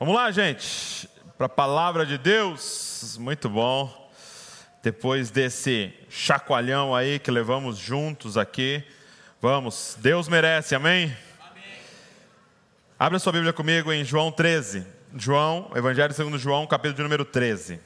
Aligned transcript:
Vamos 0.00 0.14
lá, 0.14 0.30
gente, 0.30 1.08
para 1.36 1.46
a 1.46 1.48
palavra 1.48 2.06
de 2.06 2.16
Deus. 2.16 3.16
Muito 3.18 3.48
bom. 3.48 4.08
Depois 4.80 5.28
desse 5.28 5.92
chacoalhão 6.08 6.94
aí 6.94 7.18
que 7.18 7.32
levamos 7.32 7.78
juntos 7.78 8.36
aqui, 8.36 8.84
vamos. 9.42 9.96
Deus 9.98 10.28
merece, 10.28 10.76
amém? 10.76 11.06
amém. 11.50 11.64
Abra 12.96 13.18
sua 13.18 13.32
Bíblia 13.32 13.52
comigo 13.52 13.92
em 13.92 14.04
João 14.04 14.30
13. 14.30 14.86
João, 15.16 15.68
Evangelho 15.74 16.14
segundo 16.14 16.38
João, 16.38 16.64
capítulo 16.64 16.94
de 16.94 17.02
número 17.02 17.24
13. 17.24 17.80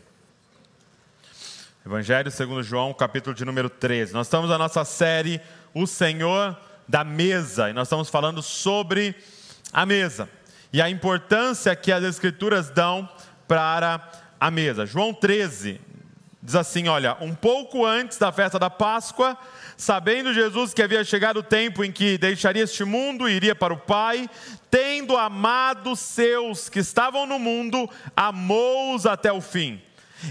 Evangelho 1.86 2.30
segundo 2.30 2.62
João, 2.62 2.92
capítulo 2.92 3.34
de 3.34 3.46
número 3.46 3.70
13. 3.70 4.12
Nós 4.12 4.26
estamos 4.26 4.50
na 4.50 4.58
nossa 4.58 4.84
série 4.84 5.40
O 5.72 5.86
Senhor 5.86 6.60
da 6.86 7.04
Mesa 7.04 7.70
e 7.70 7.72
nós 7.72 7.88
estamos 7.88 8.10
falando 8.10 8.42
sobre 8.42 9.14
a 9.72 9.86
mesa 9.86 10.28
e 10.72 10.80
a 10.80 10.88
importância 10.88 11.76
que 11.76 11.92
as 11.92 12.02
Escrituras 12.02 12.70
dão 12.70 13.08
para 13.46 14.00
a 14.40 14.50
mesa. 14.50 14.86
João 14.86 15.12
13 15.12 15.80
diz 16.42 16.56
assim: 16.56 16.88
Olha, 16.88 17.16
um 17.20 17.34
pouco 17.34 17.84
antes 17.84 18.18
da 18.18 18.32
festa 18.32 18.58
da 18.58 18.70
Páscoa, 18.70 19.36
sabendo 19.76 20.34
Jesus 20.34 20.72
que 20.72 20.82
havia 20.82 21.04
chegado 21.04 21.38
o 21.38 21.42
tempo 21.42 21.84
em 21.84 21.92
que 21.92 22.16
deixaria 22.18 22.64
este 22.64 22.84
mundo 22.84 23.28
e 23.28 23.32
iria 23.32 23.54
para 23.54 23.74
o 23.74 23.78
Pai, 23.78 24.28
tendo 24.70 25.16
amado 25.16 25.94
seus 25.94 26.68
que 26.68 26.80
estavam 26.80 27.26
no 27.26 27.38
mundo, 27.38 27.88
amou-os 28.16 29.06
até 29.06 29.32
o 29.32 29.40
fim. 29.40 29.80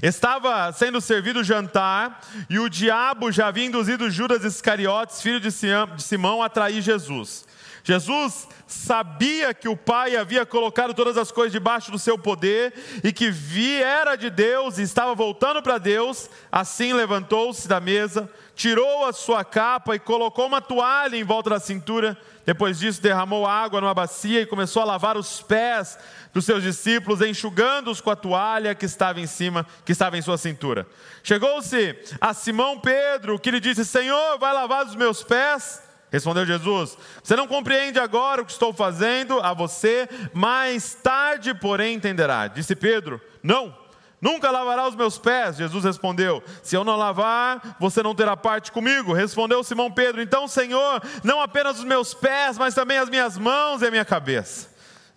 Estava 0.02 0.72
sendo 0.72 1.02
servido 1.02 1.42
o 1.42 1.44
jantar 1.44 2.22
e 2.50 2.58
o 2.58 2.70
diabo 2.70 3.30
já 3.30 3.48
havia 3.48 3.66
induzido 3.66 4.10
Judas 4.10 4.46
Iscariotes, 4.46 5.22
filho 5.22 5.40
de 5.40 5.52
Simão, 5.52 6.42
a 6.42 6.48
trair 6.48 6.82
Jesus. 6.82 7.46
Jesus 7.84 8.48
sabia 8.68 9.54
que 9.54 9.68
o 9.68 9.76
Pai 9.76 10.16
havia 10.16 10.46
colocado 10.46 10.94
todas 10.94 11.18
as 11.18 11.32
coisas 11.32 11.52
debaixo 11.52 11.92
do 11.92 11.98
seu 11.98 12.18
poder 12.18 12.74
e 13.04 13.12
que 13.12 13.32
viera 13.32 14.16
de 14.16 14.30
Deus 14.30 14.78
e 14.78 14.84
estava 14.84 15.16
voltando 15.16 15.62
para 15.62 15.78
Deus, 15.78 16.30
assim 16.52 16.94
levantou-se 16.94 17.68
da 17.68 17.80
mesa, 17.80 18.30
tirou 18.56 19.06
a 19.06 19.14
sua 19.14 19.44
capa 19.44 19.96
e 19.96 20.00
colocou 20.00 20.46
uma 20.46 20.62
toalha 20.62 21.16
em 21.16 21.24
volta 21.24 21.50
da 21.50 21.60
cintura. 21.60 22.18
Depois 22.46 22.80
disso, 22.80 23.02
derramou 23.02 23.46
água 23.46 23.82
numa 23.82 23.94
bacia 23.94 24.42
e 24.42 24.46
começou 24.46 24.82
a 24.82 24.86
lavar 24.86 25.18
os 25.18 25.42
pés 25.42 25.98
dos 26.34 26.46
seus 26.46 26.64
discípulos, 26.64 27.22
enxugando-os 27.22 28.02
com 28.02 28.10
a 28.10 28.16
toalha 28.16 28.76
que 28.76 28.86
estava 28.86 29.20
em 29.20 29.28
cima, 29.28 29.66
que 29.86 29.92
estava 29.92 30.18
em 30.18 30.22
sua 30.22 30.38
cintura. 30.38 30.88
Chegou-se 31.24 31.98
a 32.20 32.34
Simão 32.34 32.80
Pedro, 32.80 33.40
que 33.40 33.52
lhe 33.52 33.60
disse: 33.60 33.86
Senhor, 33.86 34.40
vai 34.40 34.54
lavar 34.54 34.86
os 34.86 34.96
meus 34.96 35.24
pés? 35.24 35.91
Respondeu 36.12 36.46
Jesus: 36.46 36.98
Você 37.24 37.38
não 37.38 37.48
compreende 37.48 37.98
agora 37.98 38.42
o 38.42 38.46
que 38.46 38.52
estou 38.52 38.74
fazendo 38.74 39.40
a 39.40 39.54
você, 39.54 40.10
mais 40.34 40.94
tarde, 40.94 41.54
porém, 41.54 41.96
entenderá. 41.96 42.48
Disse 42.48 42.76
Pedro: 42.76 43.22
Não, 43.42 43.74
nunca 44.22 44.52
lavará 44.52 44.86
os 44.90 44.96
meus 44.96 45.18
pés. 45.18 45.56
Jesus 45.56 45.86
respondeu: 45.86 46.44
Se 46.62 46.76
eu 46.76 46.84
não 46.84 46.98
lavar, 46.98 47.78
você 47.80 48.04
não 48.04 48.14
terá 48.14 48.36
parte 48.36 48.74
comigo. 48.74 49.14
Respondeu 49.14 49.64
Simão 49.64 49.90
Pedro: 49.90 50.22
Então, 50.22 50.50
Senhor, 50.50 51.02
não 51.24 51.42
apenas 51.42 51.80
os 51.80 51.86
meus 51.86 52.14
pés, 52.14 52.58
mas 52.58 52.76
também 52.76 52.98
as 52.98 53.10
minhas 53.10 53.38
mãos 53.38 53.82
e 53.82 53.88
a 53.88 53.92
minha 53.92 54.06
cabeça. 54.06 54.70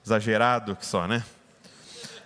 Exagerado 0.06 0.76
que 0.76 0.86
só, 0.86 1.08
né? 1.08 1.24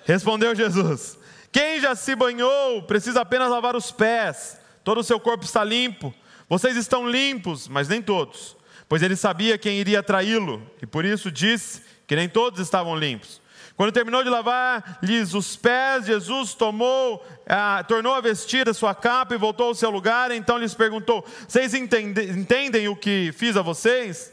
Respondeu 0.05 0.55
Jesus: 0.55 1.19
Quem 1.51 1.81
já 1.81 1.95
se 1.95 2.15
banhou 2.15 2.83
precisa 2.83 3.23
apenas 3.23 3.49
lavar 3.49 3.75
os 3.75 3.91
pés, 3.91 4.61
todo 4.85 5.01
o 5.01 5.05
seu 5.05 5.19
corpo 5.19 5.47
está 5.47 5.65
limpo. 5.65 6.13
Vocês 6.51 6.77
estão 6.77 7.09
limpos, 7.09 7.67
mas 7.67 7.89
nem 7.89 8.03
todos 8.03 8.58
pois 8.89 9.03
ele 9.03 9.17
sabia 9.17 9.59
quem 9.59 9.79
iria 9.79 10.03
traí-lo, 10.03 10.63
e 10.81 10.87
por 10.87 11.05
isso 11.05 11.31
disse 11.31 11.83
que 12.07 12.17
nem 12.17 12.29
todos 12.29 12.61
estavam 12.61 12.97
limpos. 12.97 13.41
Quando 13.77 13.93
terminou 13.93 14.25
de 14.25 14.29
lavar-lhes 14.29 15.35
os 15.35 15.55
pés, 15.55 16.07
Jesus 16.07 16.53
tomou, 16.53 17.25
ah, 17.47 17.85
tornou 17.87 18.13
a 18.13 18.21
vestir 18.21 18.69
a 18.69 18.75
sua 18.75 18.93
capa 18.93 19.37
e 19.37 19.39
voltou 19.39 19.69
ao 19.69 19.75
seu 19.75 19.89
lugar. 19.89 20.33
Então 20.33 20.59
lhes 20.59 20.75
perguntou: 20.75 21.25
Vocês 21.47 21.75
entendem, 21.75 22.29
entendem 22.31 22.89
o 22.89 22.97
que 22.97 23.31
fiz 23.37 23.57
a 23.57 23.63
vocês? 23.63 24.33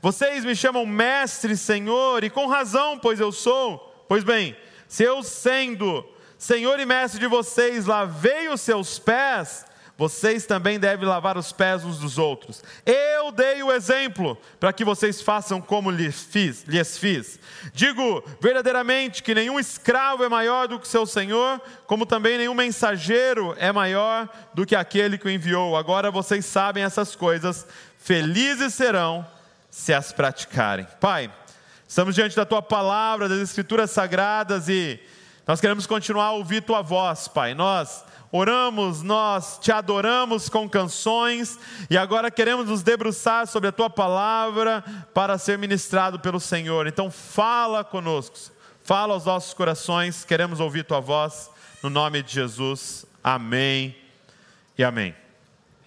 Vocês 0.00 0.44
me 0.44 0.54
chamam 0.54 0.86
mestre, 0.86 1.56
senhor, 1.56 2.22
e 2.22 2.30
com 2.30 2.46
razão, 2.46 2.96
pois 2.96 3.18
eu 3.18 3.32
sou. 3.32 4.04
Pois 4.08 4.22
bem, 4.22 4.56
se 4.86 5.02
eu 5.02 5.20
sendo 5.20 6.08
senhor 6.38 6.78
e 6.78 6.86
mestre 6.86 7.18
de 7.18 7.26
vocês 7.26 7.86
lavei 7.86 8.48
os 8.48 8.60
seus 8.60 9.00
pés, 9.00 9.66
vocês 9.98 10.44
também 10.44 10.78
devem 10.78 11.08
lavar 11.08 11.38
os 11.38 11.52
pés 11.52 11.82
uns 11.82 11.98
dos 11.98 12.18
outros. 12.18 12.62
Eu 12.84 13.32
dei 13.32 13.62
o 13.62 13.72
exemplo 13.72 14.36
para 14.60 14.72
que 14.72 14.84
vocês 14.84 15.22
façam 15.22 15.58
como 15.58 15.90
lhes 15.90 16.22
fiz, 16.22 16.64
lhes 16.64 16.98
fiz. 16.98 17.40
Digo 17.72 18.22
verdadeiramente 18.38 19.22
que 19.22 19.34
nenhum 19.34 19.58
escravo 19.58 20.22
é 20.22 20.28
maior 20.28 20.68
do 20.68 20.78
que 20.78 20.86
seu 20.86 21.06
senhor, 21.06 21.60
como 21.86 22.04
também 22.04 22.36
nenhum 22.36 22.52
mensageiro 22.52 23.54
é 23.58 23.72
maior 23.72 24.28
do 24.52 24.66
que 24.66 24.76
aquele 24.76 25.16
que 25.16 25.26
o 25.26 25.30
enviou. 25.30 25.74
Agora 25.74 26.10
vocês 26.10 26.44
sabem 26.44 26.84
essas 26.84 27.16
coisas, 27.16 27.66
felizes 27.98 28.74
serão 28.74 29.26
se 29.70 29.94
as 29.94 30.12
praticarem. 30.12 30.86
Pai, 31.00 31.32
estamos 31.88 32.14
diante 32.14 32.36
da 32.36 32.44
tua 32.44 32.60
palavra, 32.60 33.30
das 33.30 33.38
escrituras 33.38 33.90
sagradas 33.92 34.68
e 34.68 35.00
nós 35.46 35.60
queremos 35.60 35.86
continuar 35.86 36.26
a 36.26 36.32
ouvir 36.32 36.60
tua 36.60 36.82
voz, 36.82 37.28
Pai. 37.28 37.54
Nós 37.54 38.04
oramos, 38.30 39.02
nós 39.02 39.58
te 39.60 39.70
adoramos 39.72 40.48
com 40.48 40.68
canções 40.68 41.58
e 41.88 41.96
agora 41.96 42.30
queremos 42.30 42.68
nos 42.68 42.82
debruçar 42.82 43.46
sobre 43.46 43.68
a 43.68 43.72
tua 43.72 43.88
palavra 43.88 44.84
para 45.14 45.38
ser 45.38 45.58
ministrado 45.58 46.18
pelo 46.18 46.40
Senhor. 46.40 46.86
Então, 46.86 47.10
fala 47.10 47.84
conosco, 47.84 48.36
fala 48.82 49.14
aos 49.14 49.24
nossos 49.24 49.54
corações, 49.54 50.24
queremos 50.24 50.60
ouvir 50.60 50.84
tua 50.84 51.00
voz, 51.00 51.50
no 51.82 51.90
nome 51.90 52.22
de 52.22 52.32
Jesus. 52.32 53.06
Amém 53.22 53.96
e 54.76 54.84
amém. 54.84 55.14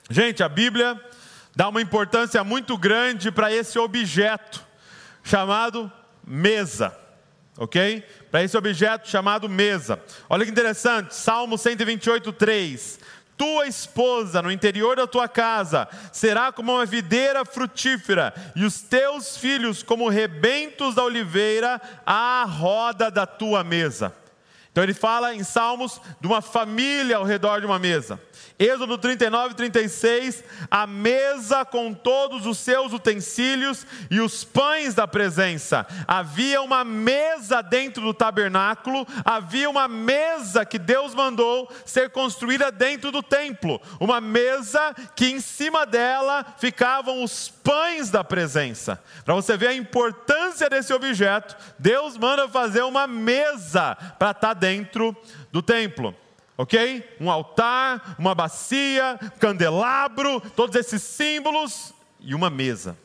Gente, 0.09 0.41
a 0.41 0.49
Bíblia 0.49 0.99
dá 1.55 1.69
uma 1.69 1.81
importância 1.81 2.43
muito 2.43 2.77
grande 2.77 3.31
para 3.31 3.53
esse 3.53 3.77
objeto 3.77 4.65
chamado 5.23 5.91
mesa 6.25 6.97
ok? 7.59 8.03
Para 8.31 8.41
esse 8.41 8.57
objeto 8.57 9.09
chamado 9.09 9.49
mesa. 9.49 10.01
Olha 10.29 10.45
que 10.45 10.51
interessante, 10.51 11.13
Salmo 11.13 11.57
128, 11.57 12.31
3. 12.31 12.99
Tua 13.37 13.67
esposa 13.67 14.41
no 14.41 14.51
interior 14.51 14.95
da 14.95 15.05
tua 15.05 15.27
casa 15.27 15.87
será 16.11 16.51
como 16.51 16.73
uma 16.73 16.85
videira 16.85 17.45
frutífera, 17.45 18.33
e 18.55 18.63
os 18.65 18.81
teus 18.81 19.37
filhos 19.37 19.83
como 19.83 20.09
rebentos 20.09 20.95
da 20.95 21.03
oliveira 21.03 21.79
à 22.05 22.45
roda 22.45 23.11
da 23.11 23.25
tua 23.25 23.63
mesa. 23.63 24.13
Então 24.71 24.83
ele 24.83 24.93
fala 24.93 25.33
em 25.33 25.43
Salmos 25.43 26.01
de 26.21 26.27
uma 26.27 26.41
família 26.41 27.17
ao 27.17 27.23
redor 27.23 27.59
de 27.59 27.65
uma 27.65 27.79
mesa. 27.79 28.19
Êxodo 28.61 28.97
39, 28.97 29.55
36, 29.55 30.43
a 30.69 30.85
mesa 30.85 31.63
com 31.63 31.93
todos 31.93 32.45
os 32.45 32.57
seus 32.57 32.91
utensílios 32.91 33.87
e 34.11 34.19
os 34.19 34.43
pães 34.43 34.93
da 34.93 35.07
presença. 35.07 35.87
Havia 36.05 36.61
uma 36.61 36.83
mesa 36.83 37.61
dentro 37.61 38.03
do 38.03 38.13
tabernáculo, 38.13 39.07
havia 39.23 39.69
uma 39.69 39.87
mesa 39.87 40.65
que 40.65 40.77
Deus 40.77 41.15
mandou 41.15 41.71
ser 41.85 42.09
construída 42.09 42.69
dentro 42.69 43.13
do 43.13 43.23
templo. 43.23 43.79
Uma 43.97 44.19
mesa 44.19 44.93
que 45.15 45.27
em 45.27 45.39
cima 45.39 45.85
dela 45.85 46.45
ficavam 46.57 47.23
os 47.23 47.47
pães 47.47 48.09
da 48.09 48.25
presença. 48.25 49.01
Para 49.23 49.35
você 49.35 49.55
ver 49.55 49.67
a 49.67 49.73
importância 49.73 50.69
desse 50.69 50.91
objeto, 50.91 51.55
Deus 51.79 52.17
manda 52.17 52.45
fazer 52.49 52.81
uma 52.81 53.07
mesa 53.07 53.95
para 53.95 54.31
estar 54.31 54.49
tá 54.49 54.53
dentro 54.53 55.15
do 55.49 55.61
templo 55.61 56.13
ok? 56.59 57.15
Um 57.21 57.31
altar, 57.31 58.17
uma 58.19 58.35
bacia, 58.35 59.17
candelabro, 59.39 60.41
todos 60.57 60.75
esses 60.75 61.01
símbolos 61.01 61.93
e 62.19 62.35
uma 62.35 62.49
mesa. 62.49 62.97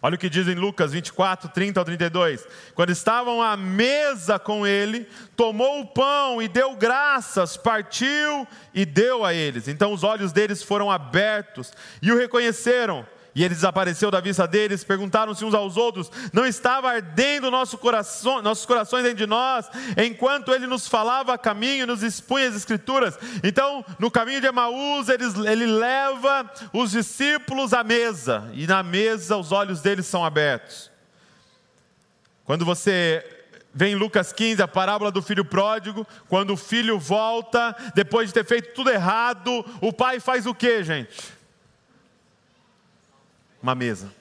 Olha 0.00 0.14
o 0.14 0.18
que 0.18 0.30
diz 0.30 0.48
em 0.48 0.54
Lucas 0.54 0.92
24, 0.92 1.50
30 1.50 1.78
ao 1.78 1.84
32. 1.84 2.48
Quando 2.74 2.88
estavam 2.88 3.42
à 3.42 3.54
mesa 3.54 4.38
com 4.38 4.66
ele, 4.66 5.06
tomou 5.36 5.80
o 5.80 5.86
pão 5.86 6.40
e 6.40 6.48
deu 6.48 6.74
graças, 6.74 7.58
partiu 7.58 8.48
e 8.72 8.86
deu 8.86 9.26
a 9.26 9.34
eles. 9.34 9.68
Então 9.68 9.92
os 9.92 10.02
olhos 10.02 10.32
deles 10.32 10.62
foram 10.62 10.90
abertos 10.90 11.70
e 12.00 12.10
o 12.10 12.16
reconheceram 12.16 13.06
e 13.34 13.42
ele 13.42 13.54
desapareceu 13.54 14.10
da 14.10 14.20
vista 14.20 14.46
deles, 14.46 14.84
perguntaram-se 14.84 15.44
uns 15.44 15.54
aos 15.54 15.76
outros: 15.76 16.10
não 16.32 16.46
estava 16.46 16.90
ardendo 16.90 17.50
nosso 17.50 17.78
coração, 17.78 18.42
nossos 18.42 18.66
corações 18.66 19.02
dentro 19.02 19.18
de 19.18 19.26
nós, 19.26 19.70
enquanto 19.96 20.52
ele 20.52 20.66
nos 20.66 20.86
falava 20.86 21.32
a 21.34 21.38
caminho, 21.38 21.86
nos 21.86 22.02
expunha 22.02 22.48
as 22.48 22.54
Escrituras? 22.54 23.18
Então, 23.42 23.84
no 23.98 24.10
caminho 24.10 24.40
de 24.40 24.46
Emaús, 24.46 25.08
ele, 25.08 25.24
ele 25.50 25.66
leva 25.66 26.50
os 26.72 26.90
discípulos 26.90 27.72
à 27.72 27.82
mesa, 27.82 28.50
e 28.52 28.66
na 28.66 28.82
mesa 28.82 29.36
os 29.36 29.50
olhos 29.50 29.80
deles 29.80 30.06
são 30.06 30.24
abertos. 30.24 30.90
Quando 32.44 32.64
você 32.64 33.24
vem 33.72 33.92
em 33.94 33.96
Lucas 33.96 34.32
15, 34.32 34.60
a 34.60 34.68
parábola 34.68 35.10
do 35.10 35.22
filho 35.22 35.44
pródigo, 35.44 36.06
quando 36.28 36.52
o 36.52 36.56
filho 36.56 36.98
volta, 36.98 37.74
depois 37.94 38.28
de 38.28 38.34
ter 38.34 38.44
feito 38.44 38.74
tudo 38.74 38.90
errado, 38.90 39.64
o 39.80 39.90
pai 39.90 40.20
faz 40.20 40.44
o 40.44 40.54
que, 40.54 40.84
gente? 40.84 41.41
Uma 43.62 43.74
mesa. 43.74 44.12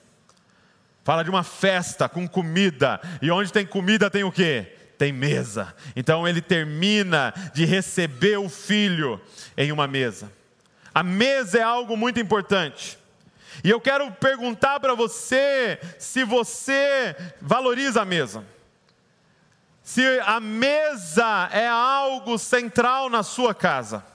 Fala 1.04 1.24
de 1.24 1.30
uma 1.30 1.44
festa 1.44 2.08
com 2.08 2.28
comida. 2.28 3.02
E 3.22 3.32
onde 3.32 3.52
tem 3.52 3.66
comida 3.66 4.10
tem 4.10 4.24
o 4.24 4.32
quê? 4.32 4.78
tem 5.02 5.12
mesa. 5.12 5.76
Então 5.96 6.28
ele 6.28 6.44
termina 6.44 7.34
de 7.56 7.66
receber 7.66 8.38
o 8.38 8.48
filho 8.48 9.20
em 9.58 9.72
uma 9.72 9.88
mesa. 9.88 10.32
A 10.94 11.02
mesa 11.02 11.58
é 11.58 11.64
algo 11.64 11.98
muito 11.98 12.20
importante. 12.20 13.00
E 13.64 13.70
eu 13.72 13.82
quero 13.82 14.12
perguntar 14.12 14.80
para 14.80 14.94
você 14.94 15.80
se 15.98 16.24
você 16.24 17.16
valoriza 17.42 18.04
a 18.04 18.06
mesa. 18.06 18.46
Se 19.82 20.04
a 20.20 20.40
mesa 20.40 21.50
é 21.52 21.68
algo 21.68 22.38
central 22.38 23.10
na 23.10 23.24
sua 23.24 23.56
casa. 23.56 24.06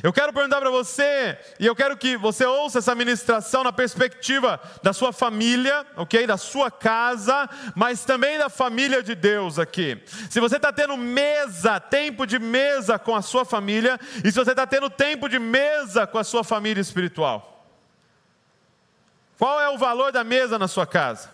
Eu 0.00 0.12
quero 0.12 0.32
perguntar 0.32 0.60
para 0.60 0.70
você, 0.70 1.36
e 1.58 1.66
eu 1.66 1.74
quero 1.74 1.96
que 1.96 2.16
você 2.16 2.44
ouça 2.44 2.78
essa 2.78 2.94
ministração 2.94 3.64
na 3.64 3.72
perspectiva 3.72 4.60
da 4.82 4.92
sua 4.92 5.12
família, 5.12 5.84
ok? 5.96 6.26
Da 6.26 6.36
sua 6.36 6.70
casa, 6.70 7.48
mas 7.74 8.04
também 8.04 8.38
da 8.38 8.48
família 8.48 9.02
de 9.02 9.14
Deus 9.14 9.58
aqui. 9.58 10.00
Se 10.30 10.38
você 10.38 10.56
está 10.56 10.72
tendo 10.72 10.96
mesa, 10.96 11.80
tempo 11.80 12.26
de 12.26 12.38
mesa 12.38 12.98
com 12.98 13.14
a 13.14 13.22
sua 13.22 13.44
família, 13.44 13.98
e 14.24 14.30
se 14.30 14.38
você 14.38 14.52
está 14.52 14.66
tendo 14.66 14.88
tempo 14.88 15.28
de 15.28 15.38
mesa 15.38 16.06
com 16.06 16.18
a 16.18 16.24
sua 16.24 16.44
família 16.44 16.80
espiritual. 16.80 17.66
Qual 19.38 19.60
é 19.60 19.68
o 19.68 19.78
valor 19.78 20.12
da 20.12 20.22
mesa 20.22 20.58
na 20.58 20.68
sua 20.68 20.86
casa? 20.86 21.28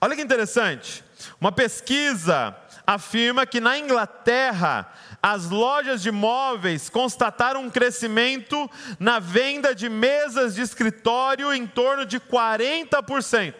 Olha 0.00 0.14
que 0.14 0.20
interessante. 0.20 1.02
Uma 1.40 1.50
pesquisa 1.50 2.54
afirma 2.86 3.46
que 3.46 3.60
na 3.60 3.78
Inglaterra 3.78 4.92
as 5.22 5.48
lojas 5.48 6.02
de 6.02 6.10
móveis 6.10 6.90
constataram 6.90 7.62
um 7.62 7.70
crescimento 7.70 8.70
na 8.98 9.18
venda 9.18 9.74
de 9.74 9.88
mesas 9.88 10.54
de 10.54 10.62
escritório 10.62 11.52
em 11.52 11.66
torno 11.66 12.04
de 12.04 12.20
40%. 12.20 13.54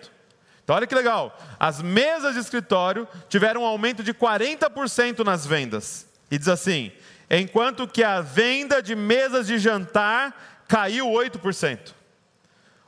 Então, 0.63 0.77
olha 0.77 0.87
que 0.87 0.95
legal. 0.95 1.39
As 1.59 1.83
mesas 1.83 2.35
de 2.35 2.41
escritório 2.41 3.07
tiveram 3.29 3.63
um 3.63 3.67
aumento 3.67 4.03
de 4.03 4.13
40% 4.15 5.25
nas 5.25 5.47
vendas. 5.47 6.07
E 6.31 6.39
diz 6.39 6.49
assim: 6.49 6.93
enquanto 7.31 7.87
que 7.87 8.03
a 8.03 8.21
venda 8.21 8.83
de 8.83 8.95
mesas 8.95 9.47
de 9.47 9.59
jantar 9.59 10.63
caiu 10.69 11.07
8%. 11.07 11.95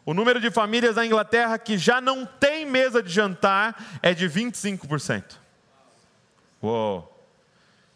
O 0.05 0.15
número 0.15 0.41
de 0.41 0.51
famílias 0.51 0.97
na 0.97 1.05
Inglaterra 1.05 1.59
que 1.59 1.77
já 1.77 2.01
não 2.01 2.25
tem 2.25 2.65
mesa 2.65 3.03
de 3.03 3.13
jantar 3.13 3.99
é 4.03 4.15
de 4.15 4.29
25%. 4.29 5.46
Uou. 6.61 7.13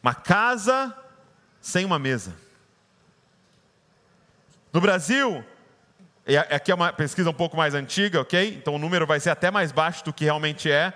Uma 0.03 0.15
casa 0.15 0.97
sem 1.61 1.85
uma 1.85 1.99
mesa. 1.99 2.35
No 4.73 4.81
Brasil, 4.81 5.45
aqui 6.51 6.71
é 6.71 6.75
uma 6.75 6.93
pesquisa 6.93 7.29
um 7.29 7.35
pouco 7.35 7.57
mais 7.57 7.75
antiga, 7.75 8.21
ok? 8.21 8.57
Então 8.57 8.77
o 8.77 8.79
número 8.79 9.07
vai 9.07 9.19
ser 9.19 9.31
até 9.31 9.51
mais 9.51 9.73
baixo 9.73 10.05
do 10.05 10.13
que 10.13 10.25
realmente 10.25 10.71
é. 10.71 10.93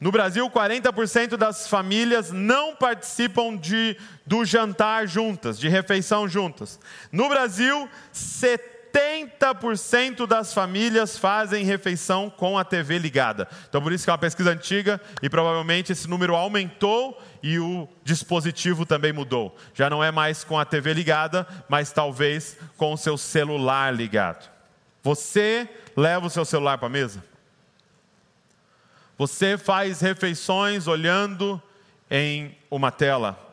No 0.00 0.10
Brasil, 0.10 0.48
40% 0.50 1.36
das 1.36 1.68
famílias 1.68 2.30
não 2.30 2.74
participam 2.74 3.56
de, 3.56 3.96
do 4.24 4.44
jantar 4.44 5.06
juntas, 5.06 5.58
de 5.58 5.68
refeição 5.68 6.26
juntas. 6.26 6.80
No 7.12 7.28
Brasil, 7.28 7.88
70 8.12 8.77
70% 8.92 10.26
das 10.26 10.52
famílias 10.52 11.18
fazem 11.18 11.64
refeição 11.64 12.30
com 12.30 12.58
a 12.58 12.64
TV 12.64 12.98
ligada. 12.98 13.48
Então, 13.68 13.82
por 13.82 13.92
isso 13.92 14.04
que 14.04 14.10
é 14.10 14.12
uma 14.12 14.18
pesquisa 14.18 14.50
antiga 14.50 15.00
e 15.22 15.28
provavelmente 15.28 15.92
esse 15.92 16.08
número 16.08 16.34
aumentou 16.34 17.20
e 17.42 17.58
o 17.58 17.88
dispositivo 18.04 18.84
também 18.84 19.12
mudou. 19.12 19.56
Já 19.74 19.88
não 19.88 20.02
é 20.02 20.10
mais 20.10 20.44
com 20.44 20.58
a 20.58 20.64
TV 20.64 20.92
ligada, 20.92 21.46
mas 21.68 21.92
talvez 21.92 22.56
com 22.76 22.92
o 22.92 22.98
seu 22.98 23.16
celular 23.16 23.94
ligado. 23.94 24.48
Você 25.02 25.68
leva 25.96 26.26
o 26.26 26.30
seu 26.30 26.44
celular 26.44 26.78
para 26.78 26.86
a 26.86 26.90
mesa? 26.90 27.24
Você 29.16 29.58
faz 29.58 30.00
refeições 30.00 30.86
olhando 30.86 31.60
em 32.10 32.56
uma 32.70 32.92
tela? 32.92 33.47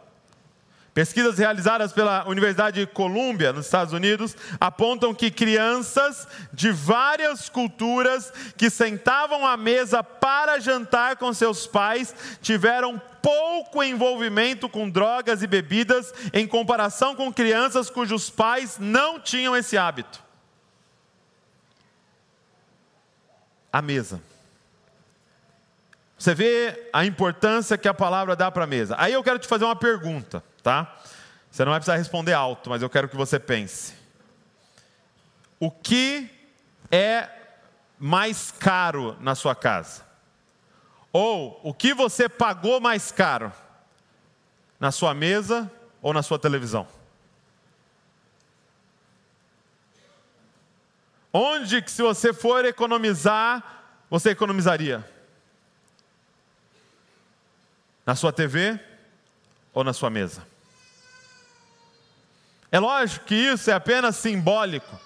Pesquisas 0.95 1.38
realizadas 1.38 1.92
pela 1.92 2.25
Universidade 2.25 2.80
de 2.80 2.88
Colômbia, 2.88 3.51
nos 3.51 3.65
Estados 3.65 3.92
Unidos, 3.92 4.33
apontam 4.62 5.13
que 5.13 5.30
crianças 5.30 6.25
de 6.53 6.71
várias 6.71 7.50
culturas 7.50 8.31
que 8.56 8.69
sentavam 8.69 9.45
à 9.45 9.57
mesa 9.57 10.01
para 10.01 10.57
jantar 10.57 11.18
com 11.18 11.33
seus 11.33 11.68
pais 11.68 12.15
tiveram 12.42 12.97
pouco 13.21 13.83
envolvimento 13.83 14.69
com 14.69 14.89
drogas 14.89 15.44
e 15.44 15.47
bebidas 15.47 16.13
em 16.31 16.47
comparação 16.47 17.13
com 17.13 17.33
crianças 17.33 17.89
cujos 17.89 18.30
pais 18.30 18.77
não 18.80 19.19
tinham 19.19 19.53
esse 19.53 19.77
hábito. 19.77 20.24
A 23.69 23.81
mesa. 23.81 24.21
Você 26.17 26.33
vê 26.33 26.89
a 26.94 27.06
importância 27.06 27.77
que 27.77 27.88
a 27.88 27.94
palavra 27.94 28.35
dá 28.35 28.50
para 28.50 28.63
a 28.63 28.67
mesa. 28.67 28.95
Aí 28.97 29.13
eu 29.13 29.23
quero 29.23 29.39
te 29.39 29.47
fazer 29.47 29.65
uma 29.65 29.75
pergunta 29.75 30.41
tá? 30.65 30.97
Você 31.51 31.63
não 31.63 31.71
vai 31.71 31.79
precisar 31.79 31.97
responder 31.97 32.33
alto, 32.33 32.71
mas 32.71 32.81
eu 32.81 32.89
quero 32.89 33.07
que 33.07 33.15
você 33.15 33.39
pense. 33.39 33.94
O 35.59 35.69
que 35.69 36.27
é 36.89 37.29
mais 38.00 38.50
caro 38.50 39.15
na 39.19 39.35
sua 39.35 39.53
casa? 39.53 40.03
Ou 41.13 41.62
o 41.63 41.71
que 41.71 41.94
você 41.94 42.27
pagou 42.27 42.81
mais 42.81 43.12
caro? 43.12 43.53
Na 44.79 44.91
sua 44.91 45.13
mesa 45.13 45.71
ou 46.01 46.12
na 46.12 46.23
sua 46.23 46.39
televisão? 46.39 46.88
Onde 51.31 51.79
que 51.83 51.91
se 51.91 52.01
você 52.01 52.33
for 52.33 52.65
economizar, 52.65 53.63
você 54.09 54.31
economizaria? 54.31 55.07
Na 58.06 58.16
sua 58.16 58.31
TV 58.31 58.80
ou 59.74 59.84
na 59.84 59.94
sua 59.94 60.10
mesa? 60.10 60.46
É 62.72 62.80
lógico 62.80 63.25
que 63.25 63.36
isso 63.36 63.72
é 63.72 63.74
apenas 63.74 64.16
simbólico, 64.18 65.00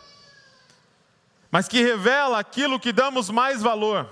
mas 1.52 1.68
que 1.68 1.82
revela 1.82 2.40
aquilo 2.40 2.80
que 2.80 2.92
damos 2.92 3.30
mais 3.30 3.62
valor. 3.62 4.10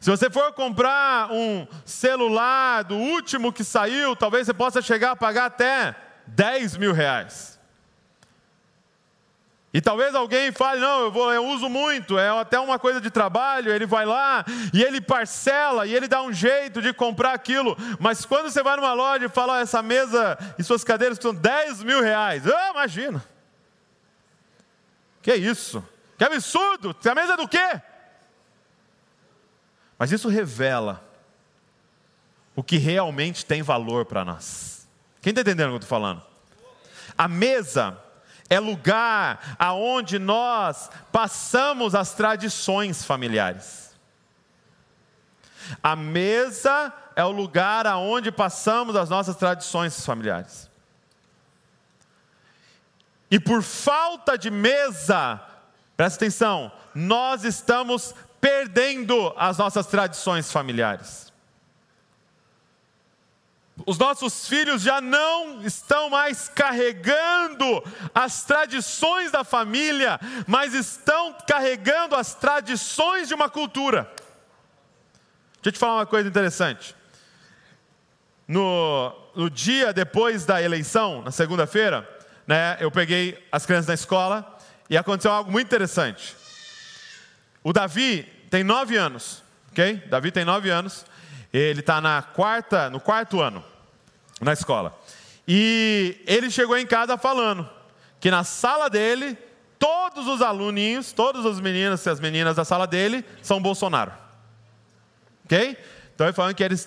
Se 0.00 0.10
você 0.10 0.30
for 0.30 0.52
comprar 0.52 1.30
um 1.32 1.66
celular 1.84 2.84
do 2.84 2.96
último 2.96 3.52
que 3.52 3.64
saiu, 3.64 4.14
talvez 4.14 4.46
você 4.46 4.54
possa 4.54 4.80
chegar 4.80 5.12
a 5.12 5.16
pagar 5.16 5.46
até 5.46 5.94
10 6.26 6.76
mil 6.76 6.92
reais. 6.92 7.51
E 9.74 9.80
talvez 9.80 10.14
alguém 10.14 10.52
fale, 10.52 10.80
não, 10.80 11.04
eu, 11.04 11.10
vou, 11.10 11.32
eu 11.32 11.46
uso 11.46 11.66
muito, 11.66 12.18
é 12.18 12.28
até 12.28 12.60
uma 12.60 12.78
coisa 12.78 13.00
de 13.00 13.10
trabalho, 13.10 13.72
ele 13.72 13.86
vai 13.86 14.04
lá 14.04 14.44
e 14.72 14.82
ele 14.82 15.00
parcela 15.00 15.86
e 15.86 15.94
ele 15.94 16.06
dá 16.06 16.22
um 16.22 16.30
jeito 16.30 16.82
de 16.82 16.92
comprar 16.92 17.32
aquilo. 17.32 17.74
Mas 17.98 18.26
quando 18.26 18.50
você 18.50 18.62
vai 18.62 18.76
numa 18.76 18.92
loja 18.92 19.24
e 19.24 19.30
fala, 19.30 19.54
oh, 19.54 19.56
essa 19.56 19.82
mesa 19.82 20.36
e 20.58 20.62
suas 20.62 20.84
cadeiras 20.84 21.16
custam 21.16 21.34
10 21.34 21.84
mil 21.84 22.02
reais, 22.02 22.46
ah, 22.46 22.70
imagina. 22.72 23.24
Que 25.22 25.34
isso? 25.34 25.82
Que 26.18 26.24
absurdo! 26.24 26.94
A 27.10 27.14
mesa 27.14 27.32
é 27.32 27.36
do 27.36 27.48
quê? 27.48 27.80
Mas 29.98 30.12
isso 30.12 30.28
revela 30.28 31.02
o 32.54 32.62
que 32.62 32.76
realmente 32.76 33.46
tem 33.46 33.62
valor 33.62 34.04
para 34.04 34.22
nós. 34.22 34.86
Quem 35.22 35.30
está 35.30 35.40
entendendo 35.40 35.68
o 35.68 35.70
que 35.70 35.74
eu 35.74 35.78
estou 35.78 35.88
falando? 35.88 36.22
A 37.16 37.26
mesa 37.26 37.98
é 38.48 38.58
lugar 38.60 39.56
aonde 39.58 40.18
nós 40.18 40.90
passamos 41.10 41.94
as 41.94 42.14
tradições 42.14 43.04
familiares. 43.04 43.94
A 45.82 45.94
mesa 45.94 46.92
é 47.14 47.24
o 47.24 47.30
lugar 47.30 47.86
aonde 47.86 48.32
passamos 48.32 48.96
as 48.96 49.08
nossas 49.08 49.36
tradições 49.36 50.04
familiares. 50.04 50.70
E 53.30 53.40
por 53.40 53.62
falta 53.62 54.36
de 54.36 54.50
mesa, 54.50 55.40
presta 55.96 56.24
atenção, 56.24 56.70
nós 56.94 57.44
estamos 57.44 58.14
perdendo 58.40 59.32
as 59.38 59.56
nossas 59.56 59.86
tradições 59.86 60.52
familiares. 60.52 61.31
Os 63.86 63.98
nossos 63.98 64.46
filhos 64.48 64.82
já 64.82 65.00
não 65.00 65.62
estão 65.62 66.08
mais 66.08 66.48
carregando 66.48 67.82
as 68.14 68.44
tradições 68.44 69.30
da 69.30 69.44
família, 69.44 70.20
mas 70.46 70.74
estão 70.74 71.34
carregando 71.46 72.14
as 72.14 72.34
tradições 72.34 73.28
de 73.28 73.34
uma 73.34 73.48
cultura. 73.48 74.10
Deixa 75.54 75.68
eu 75.68 75.72
te 75.72 75.78
falar 75.78 75.94
uma 75.94 76.06
coisa 76.06 76.28
interessante. 76.28 76.94
No, 78.46 79.12
no 79.34 79.48
dia 79.48 79.92
depois 79.92 80.44
da 80.44 80.60
eleição, 80.60 81.22
na 81.22 81.30
segunda-feira, 81.30 82.08
né, 82.46 82.76
eu 82.80 82.90
peguei 82.90 83.42
as 83.50 83.64
crianças 83.64 83.86
na 83.86 83.94
escola 83.94 84.58
e 84.90 84.96
aconteceu 84.96 85.32
algo 85.32 85.50
muito 85.50 85.66
interessante. 85.66 86.36
O 87.64 87.72
Davi 87.72 88.24
tem 88.50 88.62
nove 88.62 88.96
anos, 88.96 89.42
ok? 89.70 90.02
Davi 90.08 90.30
tem 90.30 90.44
nove 90.44 90.68
anos. 90.68 91.04
Ele 91.52 91.80
está 91.80 92.00
na 92.00 92.22
quarta, 92.22 92.90
no 92.90 92.98
quarto 92.98 93.40
ano 93.40 93.71
na 94.44 94.52
escola. 94.52 94.98
E 95.46 96.22
ele 96.26 96.50
chegou 96.50 96.76
em 96.76 96.86
casa 96.86 97.16
falando 97.16 97.68
que 98.20 98.30
na 98.30 98.44
sala 98.44 98.88
dele, 98.88 99.36
todos 99.78 100.26
os 100.26 100.42
aluninhos, 100.42 101.12
todas 101.12 101.44
as 101.44 101.60
meninas 101.60 102.04
e 102.04 102.10
as 102.10 102.20
meninas 102.20 102.56
da 102.56 102.64
sala 102.64 102.86
dele 102.86 103.24
são 103.42 103.60
Bolsonaro. 103.60 104.12
Ok? 105.44 105.76
Então 106.14 106.26
Então, 106.26 106.34
falando 106.34 106.54
que 106.54 106.62
eles 106.62 106.86